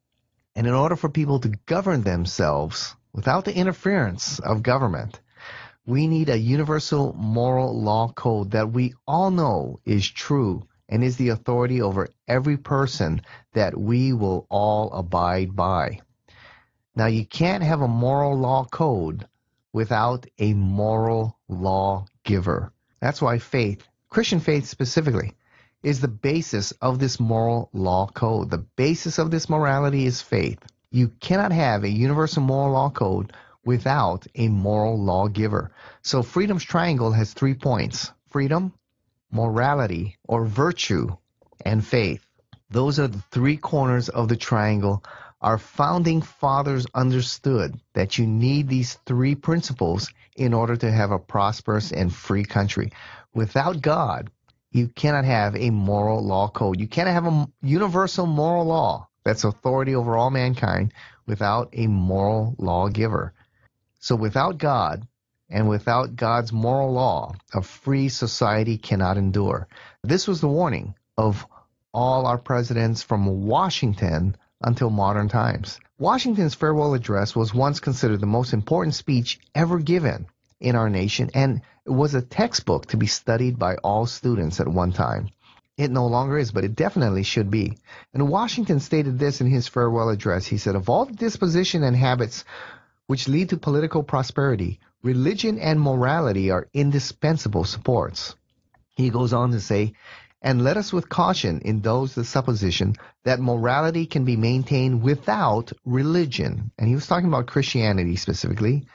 And 0.55 0.67
in 0.67 0.75
order 0.75 0.97
for 0.97 1.09
people 1.09 1.41
to 1.41 1.55
govern 1.65 2.03
themselves 2.03 2.95
without 3.15 3.47
the 3.47 3.57
interference 3.57 4.39
of 4.41 4.63
government, 4.63 5.21
we 5.87 6.07
need 6.07 6.29
a 6.29 6.39
universal 6.39 7.13
moral 7.15 7.81
law 7.81 8.13
code 8.13 8.51
that 8.51 8.73
we 8.73 8.95
all 9.07 9.31
know 9.31 9.81
is 9.85 10.09
true 10.09 10.67
and 10.89 11.03
is 11.03 11.17
the 11.17 11.31
authority 11.31 11.81
over 11.81 12.09
every 12.29 12.57
person 12.57 13.23
that 13.55 13.79
we 13.79 14.13
will 14.13 14.47
all 14.51 14.93
abide 14.93 15.57
by. 15.57 16.01
Now, 16.95 17.07
you 17.07 17.25
can't 17.25 17.63
have 17.63 17.81
a 17.81 17.89
moral 17.89 18.37
law 18.39 18.65
code 18.65 19.27
without 19.73 20.27
a 20.39 20.55
moral 20.55 21.39
law 21.49 22.07
giver. 22.25 22.73
That's 23.01 23.23
why 23.23 23.39
faith 23.39 23.87
Christian 24.17 24.41
faith 24.41 24.67
specifically, 24.67 25.35
is 25.83 26.01
the 26.01 26.09
basis 26.09 26.73
of 26.81 26.99
this 26.99 27.21
moral 27.21 27.69
law 27.75 28.07
code. 28.07 28.51
The 28.51 28.65
basis 28.77 29.19
of 29.19 29.31
this 29.31 29.51
morality 29.51 30.07
is 30.07 30.23
faith. 30.23 30.59
You 30.91 31.09
cannot 31.21 31.53
have 31.53 31.85
a 31.85 31.91
universal 31.91 32.43
moral 32.43 32.73
law 32.73 32.89
code 32.89 33.33
without 33.67 34.27
a 34.37 34.49
moral 34.49 34.99
lawgiver. 34.99 35.73
So 36.03 36.23
freedom's 36.23 36.65
triangle 36.65 37.13
has 37.13 37.35
three 37.35 37.55
points 37.55 38.13
freedom, 38.31 38.73
morality 39.31 40.17
or 40.25 40.47
virtue, 40.47 41.17
and 41.65 41.85
faith. 41.85 42.25
Those 42.71 42.99
are 42.99 43.09
the 43.09 43.23
three 43.31 43.57
corners 43.57 44.09
of 44.09 44.29
the 44.29 44.37
triangle. 44.37 45.05
Our 45.41 45.59
founding 45.59 46.23
fathers 46.23 46.87
understood 46.95 47.79
that 47.95 48.19
you 48.19 48.27
need 48.27 48.69
these 48.69 48.95
three 49.05 49.35
principles 49.35 50.11
in 50.37 50.55
order 50.55 50.77
to 50.77 50.91
have 50.91 51.11
a 51.11 51.19
prosperous 51.19 51.93
and 51.93 52.15
free 52.15 52.45
country. 52.45 52.93
Without 53.35 53.83
God, 53.83 54.31
you 54.71 54.89
cannot 54.89 55.25
have 55.25 55.57
a 55.57 55.71
moral 55.71 56.25
law 56.25 56.49
code. 56.49 56.81
You 56.81 56.89
cannot 56.89 57.13
have 57.13 57.27
a 57.27 57.49
universal 57.63 58.27
moral 58.27 58.67
law 58.67 59.09
that's 59.25 59.45
authority 59.45 59.95
over 59.95 60.17
all 60.17 60.31
mankind 60.31 60.93
without 61.27 61.71
a 61.73 61.87
moral 61.87 62.55
lawgiver. 62.59 63.33
So 63.99 64.15
without 64.15 64.59
God 64.59 65.07
and 65.49 65.69
without 65.69 66.17
God's 66.17 66.53
moral 66.53 66.93
law, 66.93 67.35
a 67.55 67.63
free 67.63 68.09
society 68.09 68.79
cannot 68.79 69.17
endure. 69.17 69.69
This 70.03 70.27
was 70.27 70.41
the 70.41 70.49
warning 70.49 70.95
of 71.17 71.47
all 71.93 72.27
our 72.27 72.39
presidents 72.39 73.03
from 73.03 73.47
Washington 73.47 74.37
until 74.61 74.91
modern 74.91 75.29
times. 75.29 75.79
Washington's 75.99 76.55
farewell 76.55 76.95
address 76.95 77.35
was 77.35 77.55
once 77.55 77.81
considered 77.81 78.21
the 78.21 78.27
most 78.27 78.53
important 78.53 78.95
speech 78.95 79.41
ever 79.55 79.79
given 79.79 80.27
in 80.61 80.77
our 80.77 80.91
nation, 80.91 81.31
and 81.35 81.63
it 81.85 81.91
was 81.91 82.15
a 82.15 82.23
textbook 82.23 82.87
to 82.87 82.97
be 82.97 83.07
studied 83.07 83.59
by 83.59 83.77
all 83.77 84.07
students 84.07 84.61
at 84.61 84.69
one 84.69 84.93
time. 84.93 85.29
It 85.77 85.91
no 85.91 86.07
longer 86.07 86.39
is, 86.39 86.53
but 86.53 86.65
it 86.65 86.75
definitely 86.75 87.23
should 87.23 87.51
be. 87.51 87.77
And 88.15 88.29
Washington 88.29 88.81
stated 88.81 89.19
this 89.19 89.43
in 89.43 89.47
his 89.47 89.69
farewell 89.69 90.09
address. 90.09 90.47
He 90.47 90.57
said, 90.57 90.75
Of 90.75 90.89
all 90.89 91.05
the 91.05 91.13
disposition 91.13 91.83
and 91.83 91.95
habits 91.95 92.45
which 93.07 93.29
lead 93.29 93.51
to 93.51 93.57
political 93.57 94.03
prosperity, 94.03 94.81
religion 95.03 95.59
and 95.59 95.81
morality 95.81 96.51
are 96.51 96.69
indispensable 96.73 97.65
supports. 97.65 98.35
He 98.97 99.11
goes 99.11 99.33
on 99.33 99.53
to 99.53 99.61
say, 99.61 99.95
and 100.43 100.63
let 100.63 100.77
us 100.77 100.93
with 100.93 101.09
caution 101.09 101.61
indulge 101.65 102.15
the 102.15 102.25
supposition 102.25 102.95
that 103.25 103.41
morality 103.41 104.07
can 104.07 104.25
be 104.25 104.37
maintained 104.37 105.03
without 105.03 105.73
religion. 105.85 106.71
And 106.79 106.89
he 106.89 106.95
was 106.95 107.07
talking 107.07 107.29
about 107.29 107.47
Christianity 107.47 108.17
specifically. 108.17 108.87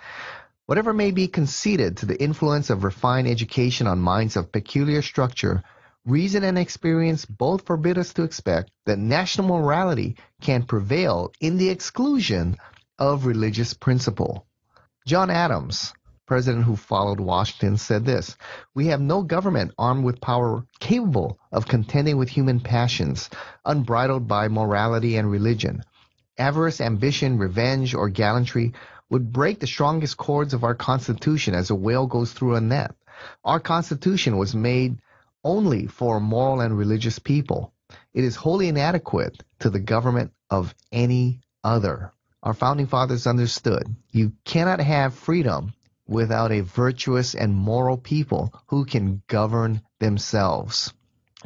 Whatever 0.65 0.93
may 0.93 1.11
be 1.11 1.27
conceded 1.27 1.97
to 1.97 2.05
the 2.05 2.21
influence 2.21 2.69
of 2.69 2.83
refined 2.83 3.27
education 3.27 3.87
on 3.87 3.99
minds 3.99 4.37
of 4.37 4.51
peculiar 4.51 5.01
structure, 5.01 5.63
reason 6.05 6.43
and 6.43 6.57
experience 6.57 7.25
both 7.25 7.65
forbid 7.65 7.97
us 7.97 8.13
to 8.13 8.23
expect 8.23 8.71
that 8.85 8.97
national 8.97 9.47
morality 9.47 10.15
can 10.41 10.63
prevail 10.63 11.31
in 11.39 11.57
the 11.57 11.69
exclusion 11.69 12.55
of 13.01 13.25
religious 13.25 13.73
principle. 13.73 14.45
John 15.07 15.31
Adams, 15.31 15.91
president 16.27 16.65
who 16.65 16.75
followed 16.75 17.19
Washington, 17.19 17.77
said 17.77 18.05
this 18.05 18.37
We 18.75 18.87
have 18.87 19.01
no 19.01 19.23
government 19.23 19.73
armed 19.75 20.03
with 20.03 20.21
power 20.21 20.67
capable 20.79 21.39
of 21.51 21.67
contending 21.67 22.17
with 22.17 22.29
human 22.29 22.59
passions, 22.59 23.31
unbridled 23.65 24.27
by 24.27 24.49
morality 24.49 25.17
and 25.17 25.31
religion. 25.31 25.81
Avarice, 26.37 26.79
ambition, 26.79 27.39
revenge, 27.39 27.95
or 27.95 28.07
gallantry 28.07 28.73
would 29.09 29.33
break 29.33 29.59
the 29.59 29.65
strongest 29.65 30.17
cords 30.17 30.53
of 30.53 30.63
our 30.63 30.75
Constitution 30.75 31.55
as 31.55 31.71
a 31.71 31.75
whale 31.75 32.05
goes 32.05 32.33
through 32.33 32.53
a 32.53 32.61
net. 32.61 32.93
Our 33.43 33.59
Constitution 33.59 34.37
was 34.37 34.53
made 34.53 35.01
only 35.43 35.87
for 35.87 36.19
moral 36.19 36.61
and 36.61 36.77
religious 36.77 37.17
people. 37.17 37.73
It 38.13 38.23
is 38.23 38.35
wholly 38.35 38.67
inadequate 38.67 39.41
to 39.61 39.71
the 39.71 39.79
government 39.79 40.33
of 40.51 40.75
any 40.91 41.41
other 41.63 42.13
our 42.43 42.53
founding 42.53 42.87
fathers 42.87 43.27
understood 43.27 43.83
you 44.11 44.33
cannot 44.45 44.79
have 44.79 45.13
freedom 45.13 45.73
without 46.07 46.51
a 46.51 46.61
virtuous 46.61 47.35
and 47.35 47.53
moral 47.55 47.97
people 47.97 48.53
who 48.67 48.83
can 48.85 49.21
govern 49.27 49.81
themselves. 49.99 50.93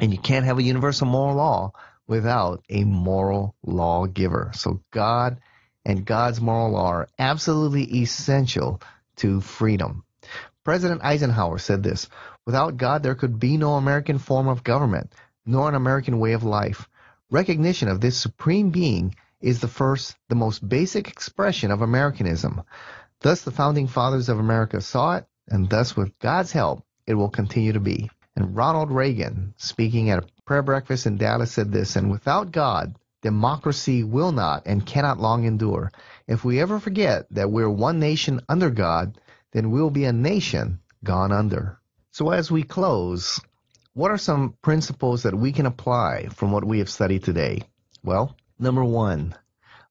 And 0.00 0.12
you 0.12 0.18
can't 0.18 0.44
have 0.44 0.58
a 0.58 0.62
universal 0.62 1.06
moral 1.06 1.36
law 1.36 1.72
without 2.06 2.64
a 2.68 2.84
moral 2.84 3.54
lawgiver. 3.62 4.50
So 4.54 4.80
God 4.90 5.40
and 5.84 6.04
God's 6.04 6.40
moral 6.40 6.72
law 6.72 6.88
are 6.88 7.08
absolutely 7.18 7.84
essential 8.02 8.80
to 9.16 9.40
freedom. 9.40 10.04
President 10.64 11.00
Eisenhower 11.04 11.58
said 11.58 11.82
this 11.82 12.08
Without 12.44 12.76
God, 12.76 13.02
there 13.02 13.14
could 13.14 13.38
be 13.38 13.56
no 13.56 13.74
American 13.74 14.18
form 14.18 14.48
of 14.48 14.64
government, 14.64 15.12
nor 15.44 15.68
an 15.68 15.76
American 15.76 16.18
way 16.18 16.32
of 16.32 16.42
life. 16.42 16.88
Recognition 17.30 17.88
of 17.88 18.00
this 18.00 18.18
supreme 18.18 18.70
being 18.70 19.14
is 19.40 19.60
the 19.60 19.68
first, 19.68 20.16
the 20.28 20.34
most 20.34 20.66
basic 20.66 21.08
expression 21.08 21.70
of 21.70 21.82
Americanism. 21.82 22.62
Thus, 23.20 23.42
the 23.42 23.50
founding 23.50 23.86
fathers 23.86 24.28
of 24.28 24.38
America 24.38 24.80
saw 24.80 25.16
it, 25.16 25.26
and 25.48 25.68
thus, 25.68 25.96
with 25.96 26.18
God's 26.18 26.52
help, 26.52 26.84
it 27.06 27.14
will 27.14 27.28
continue 27.28 27.72
to 27.72 27.80
be. 27.80 28.10
And 28.34 28.56
Ronald 28.56 28.90
Reagan, 28.90 29.54
speaking 29.56 30.10
at 30.10 30.18
a 30.18 30.26
prayer 30.44 30.62
breakfast 30.62 31.06
in 31.06 31.16
Dallas, 31.16 31.52
said 31.52 31.72
this 31.72 31.96
And 31.96 32.10
without 32.10 32.52
God, 32.52 32.96
democracy 33.22 34.04
will 34.04 34.32
not 34.32 34.62
and 34.66 34.84
cannot 34.84 35.18
long 35.18 35.44
endure. 35.44 35.90
If 36.26 36.44
we 36.44 36.60
ever 36.60 36.78
forget 36.78 37.26
that 37.30 37.50
we're 37.50 37.70
one 37.70 37.98
nation 37.98 38.40
under 38.48 38.70
God, 38.70 39.18
then 39.52 39.70
we'll 39.70 39.90
be 39.90 40.04
a 40.04 40.12
nation 40.12 40.80
gone 41.02 41.32
under. 41.32 41.78
So, 42.10 42.30
as 42.30 42.50
we 42.50 42.62
close, 42.62 43.40
what 43.94 44.10
are 44.10 44.18
some 44.18 44.54
principles 44.60 45.22
that 45.22 45.34
we 45.34 45.52
can 45.52 45.66
apply 45.66 46.28
from 46.34 46.52
what 46.52 46.64
we 46.64 46.80
have 46.80 46.90
studied 46.90 47.24
today? 47.24 47.62
Well, 48.04 48.36
Number 48.58 48.84
one, 48.84 49.34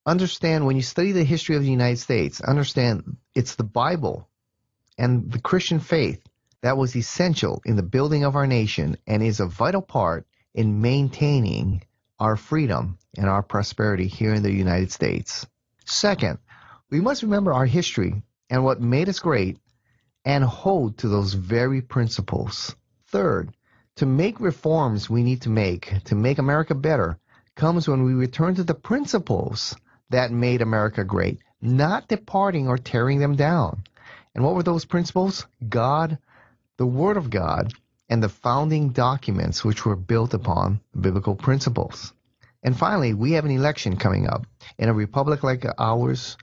understand 0.05 0.65
when 0.65 0.75
you 0.75 0.81
study 0.81 1.11
the 1.11 1.23
history 1.23 1.55
of 1.55 1.61
the 1.61 1.69
United 1.69 1.99
States, 1.99 2.41
understand 2.41 3.17
it's 3.35 3.55
the 3.55 3.63
Bible 3.63 4.27
and 4.97 5.31
the 5.31 5.39
Christian 5.39 5.79
faith 5.79 6.21
that 6.61 6.77
was 6.77 6.95
essential 6.95 7.61
in 7.65 7.75
the 7.75 7.83
building 7.83 8.23
of 8.23 8.35
our 8.35 8.47
nation 8.47 8.97
and 9.05 9.21
is 9.21 9.39
a 9.39 9.45
vital 9.45 9.81
part 9.81 10.25
in 10.53 10.81
maintaining 10.81 11.83
our 12.19 12.35
freedom 12.35 12.97
and 13.17 13.29
our 13.29 13.43
prosperity 13.43 14.07
here 14.07 14.33
in 14.33 14.41
the 14.41 14.51
United 14.51 14.91
States. 14.91 15.45
Second, 15.85 16.39
we 16.89 17.01
must 17.01 17.23
remember 17.23 17.53
our 17.53 17.65
history 17.65 18.23
and 18.49 18.63
what 18.63 18.81
made 18.81 19.09
us 19.09 19.19
great 19.19 19.59
and 20.23 20.43
hold 20.43 20.97
to 20.97 21.07
those 21.07 21.33
very 21.33 21.81
principles. 21.81 22.75
Third, 23.07 23.55
to 23.97 24.05
make 24.05 24.39
reforms 24.39 25.09
we 25.09 25.23
need 25.23 25.41
to 25.43 25.49
make 25.49 25.93
to 26.05 26.15
make 26.15 26.39
America 26.39 26.73
better, 26.73 27.19
comes 27.55 27.87
when 27.87 28.03
we 28.03 28.13
return 28.13 28.55
to 28.55 28.63
the 28.63 28.73
principles 28.73 29.75
that 30.09 30.31
made 30.31 30.61
America 30.61 31.03
great, 31.03 31.39
not 31.61 32.07
departing 32.07 32.67
or 32.67 32.77
tearing 32.77 33.19
them 33.19 33.35
down. 33.35 33.83
And 34.33 34.43
what 34.43 34.55
were 34.55 34.63
those 34.63 34.85
principles? 34.85 35.47
God, 35.67 36.17
the 36.77 36.85
Word 36.85 37.15
of 37.15 37.29
God, 37.29 37.73
and 38.09 38.21
the 38.21 38.29
founding 38.29 38.89
documents 38.89 39.63
which 39.63 39.85
were 39.85 39.95
built 39.95 40.33
upon 40.33 40.81
biblical 40.99 41.35
principles. 41.35 42.13
And 42.61 42.77
finally, 42.77 43.13
we 43.13 43.33
have 43.33 43.45
an 43.45 43.51
election 43.51 43.95
coming 43.95 44.27
up. 44.27 44.45
In 44.77 44.89
a 44.89 44.93
republic 44.93 45.43
like 45.43 45.65
ours, 45.79 46.35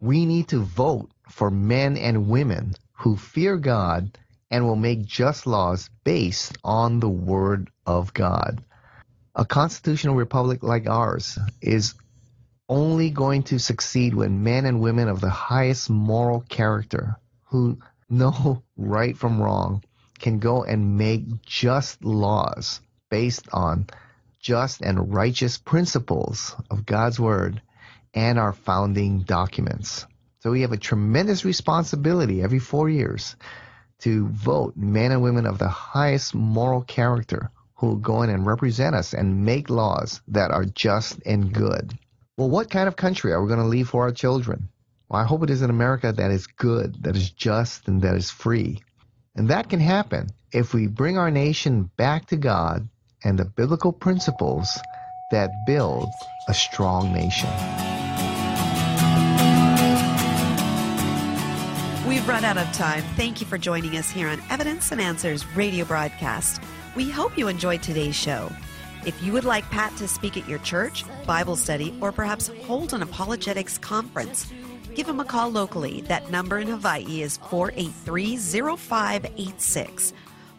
we 0.00 0.26
need 0.26 0.48
to 0.48 0.60
vote 0.60 1.10
for 1.28 1.50
men 1.50 1.96
and 1.96 2.28
women 2.28 2.74
who 2.92 3.16
fear 3.16 3.56
God 3.56 4.16
and 4.50 4.64
will 4.64 4.76
make 4.76 5.04
just 5.04 5.46
laws 5.46 5.90
based 6.04 6.56
on 6.62 7.00
the 7.00 7.08
Word 7.08 7.70
of 7.86 8.14
God 8.14 8.62
a 9.34 9.44
constitutional 9.44 10.14
republic 10.14 10.62
like 10.62 10.86
ours 10.86 11.38
is 11.60 11.94
only 12.68 13.10
going 13.10 13.42
to 13.42 13.58
succeed 13.58 14.14
when 14.14 14.42
men 14.42 14.66
and 14.66 14.80
women 14.80 15.08
of 15.08 15.20
the 15.20 15.30
highest 15.30 15.90
moral 15.90 16.40
character 16.40 17.16
who 17.46 17.78
know 18.10 18.62
right 18.76 19.16
from 19.16 19.40
wrong 19.40 19.82
can 20.18 20.38
go 20.38 20.62
and 20.62 20.98
make 20.98 21.42
just 21.42 22.04
laws 22.04 22.80
based 23.10 23.48
on 23.52 23.86
just 24.40 24.80
and 24.80 25.14
righteous 25.14 25.58
principles 25.58 26.54
of 26.70 26.86
God's 26.86 27.18
word 27.18 27.62
and 28.14 28.38
our 28.38 28.52
founding 28.52 29.20
documents. 29.20 30.06
So 30.40 30.50
we 30.50 30.62
have 30.62 30.72
a 30.72 30.76
tremendous 30.76 31.44
responsibility 31.44 32.42
every 32.42 32.58
four 32.58 32.88
years 32.88 33.36
to 34.00 34.28
vote 34.28 34.76
men 34.76 35.12
and 35.12 35.22
women 35.22 35.46
of 35.46 35.58
the 35.58 35.68
highest 35.68 36.34
moral 36.34 36.82
character 36.82 37.50
who 37.82 37.88
will 37.88 37.96
go 37.96 38.22
in 38.22 38.30
and 38.30 38.46
represent 38.46 38.94
us 38.94 39.12
and 39.12 39.44
make 39.44 39.68
laws 39.68 40.20
that 40.28 40.52
are 40.52 40.64
just 40.64 41.18
and 41.26 41.52
good. 41.52 41.98
Well, 42.36 42.48
what 42.48 42.70
kind 42.70 42.86
of 42.86 42.94
country 42.94 43.32
are 43.32 43.42
we 43.42 43.48
going 43.48 43.58
to 43.58 43.66
leave 43.66 43.88
for 43.88 44.04
our 44.04 44.12
children? 44.12 44.68
Well, 45.08 45.20
I 45.20 45.24
hope 45.24 45.42
it 45.42 45.50
is 45.50 45.62
an 45.62 45.70
America 45.70 46.12
that 46.12 46.30
is 46.30 46.46
good, 46.46 47.02
that 47.02 47.16
is 47.16 47.30
just, 47.30 47.88
and 47.88 48.00
that 48.02 48.14
is 48.14 48.30
free. 48.30 48.80
And 49.34 49.48
that 49.48 49.68
can 49.68 49.80
happen 49.80 50.28
if 50.52 50.72
we 50.72 50.86
bring 50.86 51.18
our 51.18 51.32
nation 51.32 51.90
back 51.96 52.26
to 52.26 52.36
God 52.36 52.88
and 53.24 53.36
the 53.36 53.46
biblical 53.46 53.92
principles 53.92 54.78
that 55.32 55.50
build 55.66 56.08
a 56.46 56.54
strong 56.54 57.12
nation. 57.12 57.50
We've 62.06 62.28
run 62.28 62.44
out 62.44 62.58
of 62.58 62.72
time. 62.72 63.02
Thank 63.16 63.40
you 63.40 63.46
for 63.48 63.58
joining 63.58 63.96
us 63.96 64.08
here 64.08 64.28
on 64.28 64.40
Evidence 64.50 64.92
and 64.92 65.00
Answers 65.00 65.44
radio 65.56 65.84
broadcast. 65.84 66.62
We 66.94 67.08
hope 67.08 67.38
you 67.38 67.48
enjoyed 67.48 67.82
today's 67.82 68.14
show. 68.14 68.50
If 69.06 69.20
you 69.22 69.32
would 69.32 69.46
like 69.46 69.64
Pat 69.70 69.96
to 69.96 70.06
speak 70.06 70.36
at 70.36 70.46
your 70.46 70.58
church, 70.58 71.04
Bible 71.26 71.56
study, 71.56 71.96
or 72.02 72.12
perhaps 72.12 72.50
hold 72.66 72.92
an 72.92 73.02
apologetics 73.02 73.78
conference, 73.78 74.52
give 74.94 75.08
him 75.08 75.18
a 75.18 75.24
call 75.24 75.50
locally. 75.50 76.02
That 76.02 76.30
number 76.30 76.58
in 76.58 76.68
Hawaii 76.68 77.22
is 77.22 77.38
483 77.38 78.36
0586. 78.36 80.12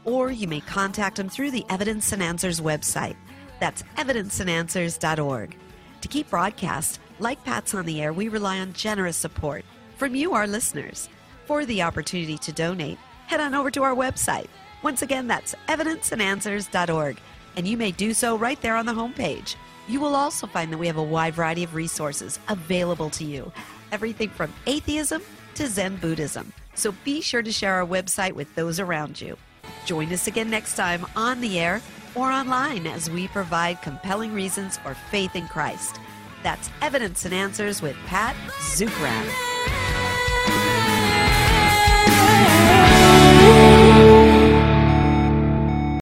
Or 0.06 0.32
you 0.32 0.48
may 0.48 0.62
contact 0.62 1.20
him 1.20 1.30
through 1.30 1.52
the 1.52 1.66
Evidence 1.70 2.12
and 2.12 2.24
Answers 2.24 2.60
website. 2.60 3.16
That's 3.60 3.84
evidenceandanswers.org. 3.98 5.56
To 6.02 6.08
keep 6.08 6.30
broadcast, 6.32 7.00
like 7.20 7.44
Pat's 7.46 7.76
on 7.76 7.86
the 7.86 8.02
air, 8.02 8.12
we 8.12 8.28
rely 8.28 8.60
on 8.60 8.74
generous 8.74 9.18
support 9.18 9.64
from 9.98 10.16
you, 10.16 10.34
our 10.34 10.48
listeners. 10.48 11.10
For 11.46 11.64
the 11.64 11.84
opportunity 11.84 12.40
to 12.40 12.52
donate, 12.52 12.98
head 13.28 13.40
on 13.40 13.54
over 13.54 13.70
to 13.70 13.84
our 13.84 13.96
website. 13.96 14.48
Once 14.84 15.02
again, 15.02 15.28
that's 15.28 15.56
evidenceandanswers.org, 15.70 17.18
and 17.56 17.68
you 17.68 17.78
may 17.78 17.92
do 17.92 18.14
so 18.14 18.38
right 18.38 18.62
there 18.62 18.76
on 18.76 18.86
the 18.86 18.94
homepage. 18.94 19.56
You 19.88 20.00
will 20.00 20.16
also 20.16 20.46
find 20.48 20.72
that 20.72 20.78
we 20.78 20.88
have 20.88 20.98
a 20.98 21.04
wide 21.04 21.34
variety 21.34 21.64
of 21.64 21.74
resources 21.74 22.40
available 22.48 23.10
to 23.12 23.24
you 23.24 23.52
everything 23.94 24.30
from 24.30 24.52
atheism 24.66 25.22
to 25.54 25.68
Zen 25.68 25.96
Buddhism. 25.98 26.52
So 26.74 26.94
be 27.06 27.22
sure 27.22 27.44
to 27.44 27.52
share 27.52 27.76
our 27.76 27.86
website 27.86 28.34
with 28.34 28.54
those 28.56 28.80
around 28.80 29.22
you. 29.22 29.38
Join 29.86 30.12
us 30.12 30.28
again 30.28 30.50
next 30.50 30.76
time 30.76 31.06
on 31.16 31.40
the 31.40 31.60
air 31.60 31.80
or 32.16 32.32
online 32.32 32.88
as 32.88 33.10
we 33.10 33.28
provide 33.28 33.82
compelling 33.84 34.34
reasons 34.34 34.78
for 34.78 34.96
faith 35.12 35.36
in 35.36 35.48
Christ. 35.48 36.00
That's 36.42 36.72
Evidence 36.82 37.24
and 37.26 37.34
Answers 37.34 37.82
with 37.82 37.96
Pat 38.08 38.36
Zukeran. 38.60 39.30